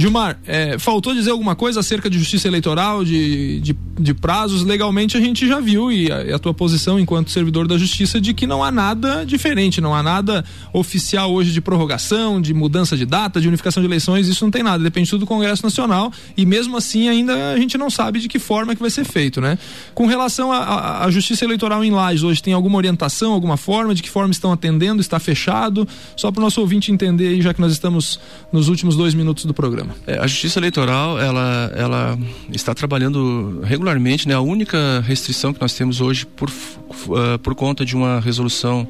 Gilmar, 0.00 0.38
é, 0.46 0.78
faltou 0.78 1.12
dizer 1.12 1.30
alguma 1.30 1.54
coisa 1.54 1.80
acerca 1.80 2.08
de 2.08 2.18
justiça 2.18 2.48
eleitoral, 2.48 3.04
de, 3.04 3.60
de, 3.60 3.76
de 3.98 4.14
prazos? 4.14 4.62
Legalmente 4.62 5.14
a 5.14 5.20
gente 5.20 5.46
já 5.46 5.60
viu, 5.60 5.92
e 5.92 6.10
a, 6.10 6.36
a, 6.36 6.38
tua 6.38 6.54
posição 6.54 6.98
enquanto 6.98 7.30
servidor 7.30 7.68
da 7.68 7.76
justiça, 7.76 8.18
de 8.18 8.32
que 8.32 8.46
não 8.46 8.64
há 8.64 8.70
nada 8.70 9.26
diferente, 9.26 9.78
não 9.78 9.94
há 9.94 10.02
nada 10.02 10.42
oficial 10.72 11.30
hoje 11.30 11.52
de 11.52 11.60
prorrogação, 11.60 12.40
de 12.40 12.54
mudança 12.54 12.96
de 12.96 13.04
data, 13.04 13.42
de 13.42 13.46
unificação 13.46 13.82
de 13.82 13.86
eleições, 13.86 14.26
isso 14.26 14.42
não 14.42 14.50
tem 14.50 14.62
nada, 14.62 14.82
depende 14.82 15.10
tudo 15.10 15.20
do 15.20 15.26
Congresso 15.26 15.62
Nacional, 15.62 16.10
e 16.34 16.46
mesmo 16.46 16.78
assim 16.78 17.06
ainda 17.10 17.52
a 17.52 17.58
gente 17.58 17.76
não 17.76 17.90
sabe 17.90 18.20
de 18.20 18.28
que 18.28 18.38
forma 18.38 18.74
que 18.74 18.80
vai 18.80 18.90
ser 18.90 19.04
feito, 19.04 19.38
né? 19.38 19.58
Com 19.94 20.06
relação 20.06 20.50
à 20.50 21.10
justiça 21.10 21.44
eleitoral 21.44 21.84
em 21.84 21.90
Lages, 21.90 22.22
hoje 22.22 22.42
tem 22.42 22.54
alguma 22.54 22.78
orientação, 22.78 23.34
alguma 23.34 23.58
forma, 23.58 23.94
de 23.94 24.02
que 24.02 24.08
forma 24.08 24.30
estão 24.30 24.50
atendendo, 24.50 25.02
está 25.02 25.20
fechado? 25.20 25.86
Só 26.16 26.32
para 26.32 26.40
o 26.40 26.44
nosso 26.44 26.58
ouvinte 26.58 26.90
entender 26.90 27.28
aí, 27.28 27.42
já 27.42 27.52
que 27.52 27.60
nós 27.60 27.70
estamos 27.70 28.18
nos 28.50 28.68
últimos 28.68 28.96
dois 28.96 29.12
minutos 29.12 29.44
do 29.44 29.52
programa. 29.52 29.89
É, 30.06 30.18
a 30.18 30.26
Justiça 30.26 30.58
Eleitoral 30.58 31.18
ela, 31.18 31.72
ela 31.74 32.18
está 32.52 32.74
trabalhando 32.74 33.60
regularmente. 33.62 34.28
Né? 34.28 34.34
A 34.34 34.40
única 34.40 35.00
restrição 35.00 35.52
que 35.52 35.60
nós 35.60 35.74
temos 35.74 36.00
hoje 36.00 36.26
por, 36.26 36.50
uh, 36.50 37.38
por 37.42 37.54
conta 37.54 37.84
de 37.84 37.96
uma 37.96 38.20
resolução 38.20 38.86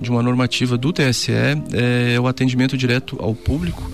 de 0.00 0.10
uma 0.10 0.22
normativa 0.22 0.78
do 0.78 0.92
TSE 0.92 1.32
é 1.32 2.18
o 2.18 2.26
atendimento 2.26 2.76
direto 2.76 3.16
ao 3.20 3.34
público 3.34 3.90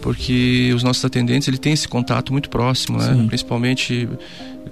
porque 0.00 0.72
os 0.74 0.82
nossos 0.82 1.04
atendentes 1.04 1.48
ele 1.48 1.58
tem 1.58 1.72
esse 1.72 1.86
contato 1.86 2.32
muito 2.32 2.48
próximo, 2.48 2.98
né? 2.98 3.24
principalmente 3.26 4.08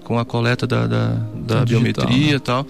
com 0.02 0.18
a 0.18 0.24
coleta 0.24 0.66
da, 0.66 0.86
da, 0.86 1.08
da 1.34 1.64
biometria 1.64 2.30
né? 2.30 2.36
e 2.36 2.40
tal. 2.40 2.66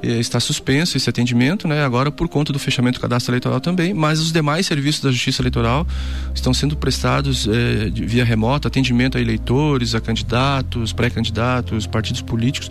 Eh, 0.00 0.20
está 0.20 0.38
suspenso 0.38 0.96
esse 0.96 1.10
atendimento, 1.10 1.66
né? 1.66 1.84
Agora 1.84 2.10
por 2.12 2.28
conta 2.28 2.52
do 2.52 2.58
fechamento 2.58 2.98
do 2.98 3.02
cadastro 3.02 3.32
eleitoral 3.32 3.60
também, 3.60 3.92
mas 3.92 4.20
os 4.20 4.32
demais 4.32 4.64
serviços 4.64 5.02
da 5.02 5.10
Justiça 5.10 5.42
Eleitoral 5.42 5.84
estão 6.32 6.54
sendo 6.54 6.76
prestados 6.76 7.48
eh, 7.48 7.90
via 7.92 8.24
remota, 8.24 8.68
atendimento 8.68 9.18
a 9.18 9.20
eleitores, 9.20 9.96
a 9.96 10.00
candidatos, 10.00 10.92
pré-candidatos, 10.92 11.84
partidos 11.86 12.22
políticos, 12.22 12.70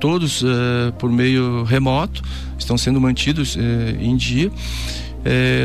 todos 0.00 0.44
eh, 0.44 0.92
por 0.96 1.10
meio 1.10 1.64
remoto, 1.64 2.22
estão 2.56 2.78
sendo 2.78 3.00
mantidos 3.00 3.56
em 4.00 4.16
dia. 4.16 4.50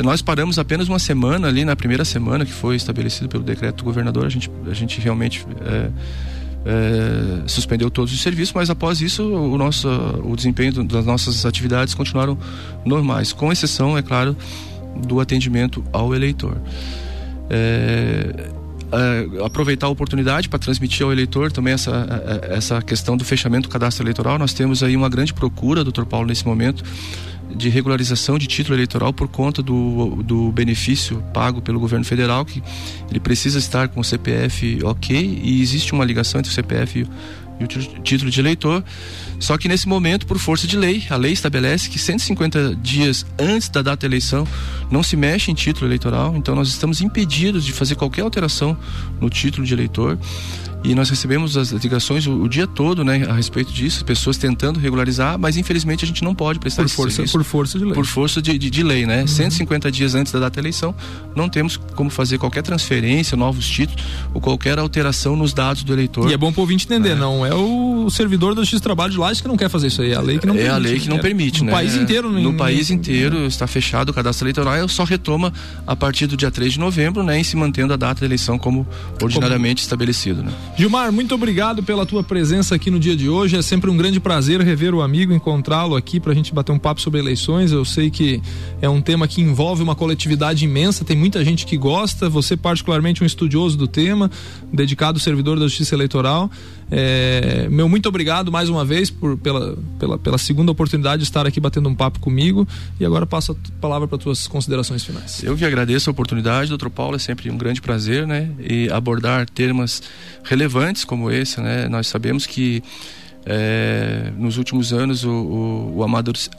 nós 0.04 0.22
paramos 0.22 0.58
apenas 0.58 0.90
uma 0.90 1.00
semana 1.00 1.48
ali 1.48 1.64
na 1.64 1.76
primeira 1.76 2.04
semana 2.04 2.46
que 2.46 2.52
foi 2.52 2.76
estabelecido 2.76 3.30
pelo 3.30 3.44
decreto 3.44 3.78
do 3.78 3.84
governador. 3.84 4.26
A 4.26 4.30
gente, 4.30 4.50
a 4.70 4.74
gente 4.74 5.00
realmente 5.00 5.46
é, 5.62 5.90
suspendeu 7.48 7.90
todos 7.92 8.14
os 8.14 8.22
serviços, 8.22 8.54
mas 8.54 8.70
após 8.70 9.02
isso 9.02 9.24
o 9.24 9.58
nosso 9.58 9.88
o 10.24 10.36
desempenho 10.36 10.84
das 10.84 11.06
nossas 11.06 11.46
atividades 11.46 11.94
continuaram 11.94 12.38
normais, 12.84 13.32
com 13.32 13.52
exceção, 13.52 13.98
é 13.98 14.02
claro, 14.02 14.36
do 15.06 15.20
atendimento 15.20 15.84
ao 15.92 16.16
eleitor. 16.16 16.58
É, 17.50 18.50
é, 18.92 19.44
aproveitar 19.44 19.88
a 19.88 19.90
oportunidade 19.90 20.48
para 20.48 20.60
transmitir 20.60 21.06
ao 21.06 21.12
eleitor 21.12 21.52
também 21.52 21.74
essa, 21.74 21.92
é, 21.92 22.54
é, 22.54 22.58
essa 22.58 22.82
questão 22.82 23.18
do 23.18 23.26
fechamento 23.26 23.68
do 23.68 23.72
cadastro 23.72 24.04
eleitoral. 24.04 24.38
Nós 24.38 24.54
temos 24.54 24.84
aí 24.84 24.96
uma 24.96 25.10
grande 25.10 25.34
procura, 25.34 25.84
doutor 25.84 26.06
Paulo, 26.06 26.28
nesse 26.28 26.46
momento, 26.46 26.84
de 27.54 27.70
regularização 27.70 28.38
de 28.38 28.48
título 28.48 28.76
eleitoral 28.76 29.14
por 29.14 29.28
conta 29.28 29.62
do, 29.62 30.24
do 30.24 30.52
benefício 30.52 31.24
pago 31.34 31.62
pelo 31.62 31.80
governo 31.80 32.06
federal, 32.06 32.46
que 32.46 32.64
ele 33.10 33.20
precisa 33.20 33.60
estar 33.60 33.88
com 33.90 34.00
o 34.00 34.04
CPF 34.04 34.80
ok 34.84 35.42
e 35.44 35.62
existe 35.62 35.94
uma 35.94 36.06
ligação 36.06 36.40
entre 36.40 36.52
o 36.52 36.54
CPF 36.54 37.02
e 37.02 37.08
e 37.60 37.64
o 37.64 37.68
título 37.68 38.30
de 38.30 38.40
eleitor. 38.40 38.84
Só 39.40 39.58
que 39.58 39.68
nesse 39.68 39.88
momento, 39.88 40.26
por 40.26 40.38
força 40.38 40.68
de 40.68 40.78
lei, 40.78 41.04
a 41.10 41.16
lei 41.16 41.34
estabelece 41.34 41.90
que 41.90 42.00
150 42.00 42.76
dias 42.76 43.26
antes 43.38 43.70
da 43.70 43.82
data 43.82 44.02
da 44.02 44.08
eleição 44.08 44.48
não 44.90 45.04
se 45.04 45.16
mexe 45.16 45.52
em 45.52 45.54
título 45.54 45.88
eleitoral, 45.88 46.36
então 46.36 46.56
nós 46.56 46.70
estamos 46.70 47.02
impedidos 47.02 47.66
de 47.66 47.74
fazer 47.74 47.96
qualquer 47.96 48.22
alteração 48.22 48.78
no 49.20 49.30
título 49.30 49.66
de 49.66 49.74
eleitor. 49.74 50.18
E 50.86 50.94
nós 50.94 51.10
recebemos 51.10 51.58
as 51.58 51.72
ligações 51.72 52.28
o, 52.28 52.44
o, 52.44 52.48
dia 52.48 52.68
todo, 52.68 53.04
né, 53.04 53.26
a 53.28 53.34
respeito 53.34 53.74
disso, 53.74 54.06
pessoas 54.06 54.38
tentando 54.38 54.80
regularizar, 54.80 55.38
mas 55.40 55.58
infelizmente 55.58 56.06
a 56.06 56.08
gente 56.08 56.24
não 56.24 56.36
pode 56.36 56.60
prestar 56.60 56.84
por 56.84 56.90
força, 56.90 57.16
serviço. 57.16 57.38
Por 57.38 57.44
força 57.44 57.80
de 57.80 57.86
lei. 57.86 57.94
Por 57.94 58.06
força 58.06 58.42
de, 58.42 58.58
de, 58.58 58.70
de 58.70 58.84
lei, 58.84 59.06
né? 59.06 59.22
Uhum. 59.22 59.28
150 59.28 59.92
dias 59.92 60.14
antes 60.14 60.32
da 60.32 60.40
data 60.40 60.56
da 60.56 60.62
eleição, 60.62 60.94
não 61.36 61.50
temos 61.50 61.78
como 61.96 62.10
fazer 62.10 62.38
qualquer 62.38 62.62
transferência, 62.62 63.36
novos 63.36 63.68
títulos 63.68 64.04
ou 64.34 64.40
qualquer 64.40 64.78
alteração 64.78 65.36
nos 65.36 65.54
dados 65.54 65.84
do 65.84 65.92
eleitor. 65.92 66.30
E 66.30 66.34
é 66.34 66.38
bom 66.38 66.52
para 66.52 66.60
o 66.60 66.62
ouvinte 66.62 66.86
entender, 66.86 67.12
é. 67.12 67.16
não 67.16 67.46
é 67.46 67.54
o 67.54 68.08
servidor 68.12 68.54
do 68.54 68.64
X 68.64 68.80
Trabalho 68.80 69.12
de 69.12 69.18
Lages 69.18 69.42
que 69.42 69.48
não 69.48 69.58
quer 69.58 69.70
fazer 69.70 69.88
isso 69.88 70.02
aí, 70.02 70.12
é 70.12 70.16
a 70.16 70.22
lei 70.22 70.38
que 70.38 70.46
não 70.46 70.54
é 70.54 70.58
permite. 70.58 70.72
É 70.72 70.76
a 70.76 70.78
lei 70.78 71.00
que 71.00 71.10
não 71.10 71.18
permite, 71.20 71.60
no 71.62 71.66
né? 71.68 71.72
país 71.72 71.96
inteiro. 71.96 72.32
No, 72.32 72.40
no 72.40 72.54
país 72.54 72.92
inteiro 72.92 73.48
está 73.48 73.66
fechado 73.66 74.10
o 74.10 74.14
cadastro 74.14 74.46
eleitoral, 74.46 74.88
só 74.88 75.04
retoma 75.04 75.52
a 75.88 75.96
partir 75.96 76.28
do 76.28 76.38
dia 76.38 76.52
3 76.52 76.74
de 76.74 76.80
novembro, 76.80 77.24
né? 77.24 77.42
E 77.42 77.44
se 77.44 77.56
mantendo 77.56 77.94
a 77.94 77.98
data 77.98 78.22
da 78.22 78.26
eleição 78.26 78.58
como 78.60 78.88
ordinariamente 79.22 79.82
como... 79.82 79.86
estabelecido, 79.86 80.44
né? 80.44 80.52
Gilmar, 80.78 81.10
muito 81.10 81.34
obrigado 81.34 81.82
pela 81.82 82.06
tua 82.06 82.22
presença 82.22 82.76
aqui 82.76 82.92
no 82.92 83.00
dia 83.00 83.16
de 83.16 83.30
hoje. 83.30 83.56
É 83.56 83.62
sempre 83.62 83.90
um 83.90 83.96
grande 83.96 84.20
prazer 84.20 84.60
rever 84.60 84.94
o 84.94 85.02
amigo, 85.02 85.32
encontrá-lo 85.32 85.96
aqui 85.96 86.20
para 86.20 86.34
a 86.34 86.36
gente 86.36 86.54
bater 86.54 86.74
um 86.74 86.78
papo 86.78 87.00
sobre 87.00 87.18
eleições. 87.18 87.72
Eu 87.72 87.86
sei 87.86 88.10
que 88.10 88.42
é 88.82 88.90
um 88.90 89.02
tema 89.02 89.26
que 89.26 89.42
envolve 89.42 89.82
uma 89.82 89.96
coletividade 89.96 90.66
imensa, 90.66 91.06
tem 91.06 91.16
muita 91.16 91.46
gente 91.46 91.66
que 91.66 91.78
gosta. 91.78 92.28
Você, 92.28 92.58
particularmente, 92.58 93.24
um 93.24 93.26
estudioso 93.26 93.78
do 93.78 93.88
tema, 93.88 94.30
dedicado 94.72 95.18
servidor 95.18 95.58
da 95.58 95.66
Justiça 95.66 95.96
Eleitoral. 95.96 96.52
É, 96.92 97.68
meu 97.70 97.90
muito 97.90 98.08
obrigado 98.08 98.52
mais 98.52 98.70
uma 98.70 98.86
vez 98.86 99.10
por, 99.10 99.38
pela, 99.38 99.78
pela, 99.98 100.18
pela 100.18 100.38
segunda 100.38 100.72
oportunidade 100.72 101.18
de 101.18 101.24
estar 101.24 101.46
aqui 101.48 101.60
batendo 101.60 101.90
um 101.90 101.96
papo 101.96 102.20
comigo. 102.20 102.68
E 103.00 103.06
agora 103.06 103.26
passo 103.26 103.54
a 103.54 103.82
palavra 103.82 104.08
para 104.08 104.18
tuas 104.18 104.48
considerações 104.48 105.04
finais. 105.04 105.44
Eu 105.44 105.56
que 105.56 105.66
agradeço 105.66 106.10
a 106.10 106.12
oportunidade, 106.12 106.70
doutor 106.70 106.90
Paulo. 106.90 107.16
É 107.16 107.20
sempre 107.20 107.50
um 107.50 107.58
grande 107.58 107.82
prazer, 107.82 108.28
né? 108.28 108.50
E 108.60 108.90
abordar 108.90 109.50
temas 109.50 110.04
relevantes 110.44 111.04
como 111.04 111.32
esse, 111.32 111.60
né? 111.60 111.88
Nós 111.88 112.08
sabemos 112.08 112.46
que 112.46 112.84
é, 113.46 114.32
nos 114.38 114.58
últimos 114.58 114.92
anos 114.92 115.24
o, 115.24 115.30
o, 115.30 115.98
o, 116.00 116.06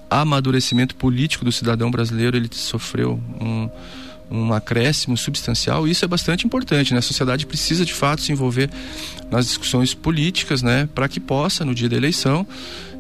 amadurecimento 0.08 0.94
político 0.94 1.44
do 1.44 1.50
cidadão 1.50 1.90
brasileiro 1.90 2.36
ele 2.36 2.48
sofreu 2.52 3.20
um 3.40 3.68
um 4.30 4.52
acréscimo 4.52 5.16
substancial, 5.16 5.86
isso 5.86 6.04
é 6.04 6.08
bastante 6.08 6.46
importante, 6.46 6.92
né? 6.92 6.98
A 6.98 7.02
sociedade 7.02 7.46
precisa 7.46 7.84
de 7.84 7.94
fato 7.94 8.22
se 8.22 8.32
envolver 8.32 8.70
nas 9.30 9.46
discussões 9.46 9.94
políticas, 9.94 10.62
né? 10.62 10.88
Para 10.94 11.08
que 11.08 11.20
possa, 11.20 11.64
no 11.64 11.74
dia 11.74 11.88
da 11.88 11.96
eleição, 11.96 12.46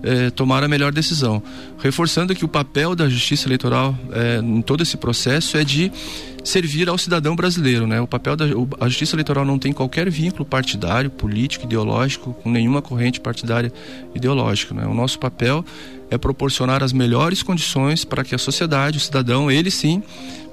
eh, 0.02 0.30
tomar 0.30 0.62
a 0.62 0.68
melhor 0.68 0.92
decisão. 0.92 1.42
Reforçando 1.78 2.34
que 2.34 2.44
o 2.44 2.48
papel 2.48 2.94
da 2.94 3.08
justiça 3.08 3.48
eleitoral 3.48 3.96
eh, 4.12 4.40
em 4.42 4.62
todo 4.62 4.82
esse 4.82 4.96
processo 4.96 5.56
é 5.56 5.64
de 5.64 5.90
servir 6.44 6.88
ao 6.88 6.96
cidadão 6.96 7.34
brasileiro, 7.34 7.86
né? 7.86 8.00
O 8.00 8.06
papel 8.06 8.36
da 8.36 8.44
a 8.78 8.88
justiça 8.88 9.16
eleitoral 9.16 9.44
não 9.44 9.58
tem 9.58 9.72
qualquer 9.72 10.08
vínculo 10.08 10.44
partidário, 10.44 11.10
político, 11.10 11.64
ideológico 11.64 12.34
com 12.34 12.50
nenhuma 12.50 12.80
corrente 12.80 13.20
partidária 13.20 13.72
ideológica, 14.14 14.72
né? 14.74 14.86
O 14.86 14.94
nosso 14.94 15.18
papel 15.18 15.64
é 16.08 16.16
proporcionar 16.16 16.84
as 16.84 16.92
melhores 16.92 17.42
condições 17.42 18.04
para 18.04 18.22
que 18.22 18.32
a 18.32 18.38
sociedade, 18.38 18.98
o 18.98 19.00
cidadão, 19.00 19.50
ele 19.50 19.72
sim 19.72 20.02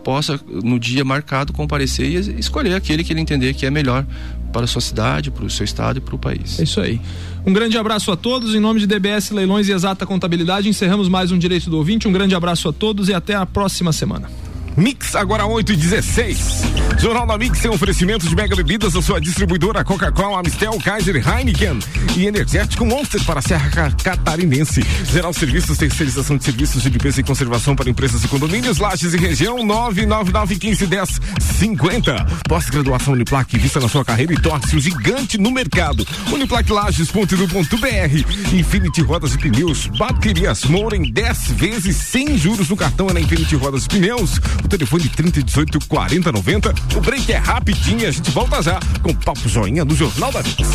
possa 0.04 0.40
no 0.48 0.80
dia 0.80 1.04
marcado 1.06 1.54
comparecer 1.54 2.06
e 2.06 2.40
escolher 2.40 2.76
aquele 2.76 3.04
que 3.04 3.14
ele 3.14 3.22
entender 3.22 3.54
que 3.54 3.66
é 3.66 3.72
melhor 3.72 4.06
para 4.52 4.66
a 4.66 4.68
sua 4.68 4.82
cidade, 4.82 5.32
para 5.32 5.46
o 5.46 5.50
seu 5.50 5.64
estado 5.64 5.98
e 5.98 6.02
para 6.02 6.16
o 6.16 6.20
país. 6.20 6.60
É 6.60 6.64
isso 6.64 6.80
aí. 6.80 7.02
Um 7.46 7.52
grande 7.52 7.78
abraço 7.78 8.12
a 8.12 8.16
todos. 8.16 8.54
Em 8.54 8.60
nome 8.60 8.80
de 8.80 8.88
DBS 8.88 9.32
Leilões 9.32 9.68
e 9.68 9.72
Exata 9.72 10.06
Contabilidade, 10.06 10.70
encerramos 10.70 11.10
mais 11.10 11.32
um 11.32 11.38
Direito 11.38 11.70
do 11.70 11.78
Ouvinte. 11.78 12.08
Um 12.08 12.12
grande 12.12 12.36
abraço 12.36 12.70
a 12.70 12.74
todos 12.74 13.10
e 13.10 13.14
até 13.14 13.34
a 13.34 13.46
próxima 13.46 13.92
semana. 13.92 14.30
Mix 14.76 15.16
agora 15.16 15.46
8 15.46 15.72
e 15.74 15.76
16. 15.76 16.64
Jornal 17.00 17.28
da 17.28 17.38
Mix 17.38 17.60
tem 17.60 17.70
oferecimento 17.70 18.28
de 18.28 18.36
mega 18.36 18.56
bebidas 18.56 18.94
da 18.94 19.02
sua 19.02 19.22
distribuidora 19.22 19.84
Coca-Cola, 19.84 20.40
Amistel, 20.40 20.80
Kaiser, 20.80 21.16
Heineken 21.16 21.78
e 22.16 22.26
Energético 22.26 22.84
Monster 22.86 23.24
para 23.24 23.40
a 23.40 23.42
Serra 23.42 23.92
Catarinense. 24.04 24.82
Geral 25.12 25.34
Serviços, 25.34 25.78
terceirização 25.78 26.38
de 26.38 26.44
serviços 26.44 26.82
de 26.82 26.90
limpeza 26.90 27.22
e 27.22 27.24
conservação 27.24 27.76
para 27.76 27.88
empresas 27.90 28.24
e 28.24 28.28
condomínios, 28.28 28.80
lajes 28.80 29.14
e 29.14 29.18
região 29.18 29.58
999151050. 29.58 32.28
Pós-graduação 32.48 33.14
Uniplac, 33.14 33.56
vista 33.58 33.80
na 33.80 33.88
sua 33.88 34.04
carreira 34.04 34.34
e 34.34 34.42
torce 34.42 34.76
o 34.76 34.80
gigante 34.80 35.38
no 35.38 35.52
mercado. 35.52 36.04
Uniplaclages.edu.br 36.32 38.54
Infinity 38.54 39.02
Rodas 39.02 39.36
e 39.36 39.38
Pneus, 39.38 39.86
baterias 39.88 40.64
Moura 40.66 40.96
em 40.96 41.12
10 41.12 41.52
vezes 41.52 41.98
sem 41.98 42.36
juros 42.38 42.70
no 42.70 42.76
cartão 42.76 43.10
é 43.10 43.14
na 43.14 43.20
Infinity 43.20 43.56
Rodas 43.56 43.86
e 43.86 43.90
Pneus 43.90 44.40
o 44.64 44.68
telefone 44.68 45.10
3018 45.10 45.80
4090. 45.88 46.74
O 46.96 47.02
break 47.02 47.32
é 47.32 47.38
rapidinho, 47.38 48.08
a 48.08 48.12
gente 48.12 48.32
volta 48.32 48.62
já 48.62 48.80
com 49.02 49.14
Papo 49.14 49.48
Joinha 49.48 49.84
no 49.86 49.96
Jornal 49.96 50.32
da 50.32 50.42
Mix. 50.42 50.70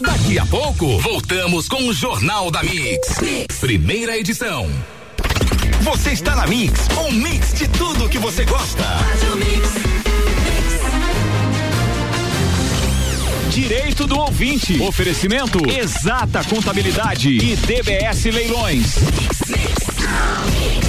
Daqui 0.00 0.38
a 0.38 0.46
pouco, 0.46 0.98
voltamos 1.00 1.68
com 1.68 1.88
o 1.88 1.92
Jornal 1.92 2.50
da 2.50 2.62
Mix. 2.62 3.18
Primeira 3.60 4.16
edição. 4.16 4.68
Você 5.82 6.10
está 6.10 6.34
na 6.34 6.46
Mix, 6.46 6.88
um 7.06 7.12
mix 7.12 7.54
de 7.54 7.68
tudo 7.68 8.08
que 8.08 8.18
você 8.18 8.44
gosta. 8.44 8.84
Direito 13.50 14.06
do 14.06 14.18
ouvinte. 14.18 14.80
Oferecimento 14.80 15.58
Exata 15.68 16.44
Contabilidade 16.44 17.30
e 17.30 17.56
DBS 17.56 18.24
Leilões. 18.26 18.96
Mix, 18.96 19.48
mix, 19.48 20.76
mix. 20.76 20.87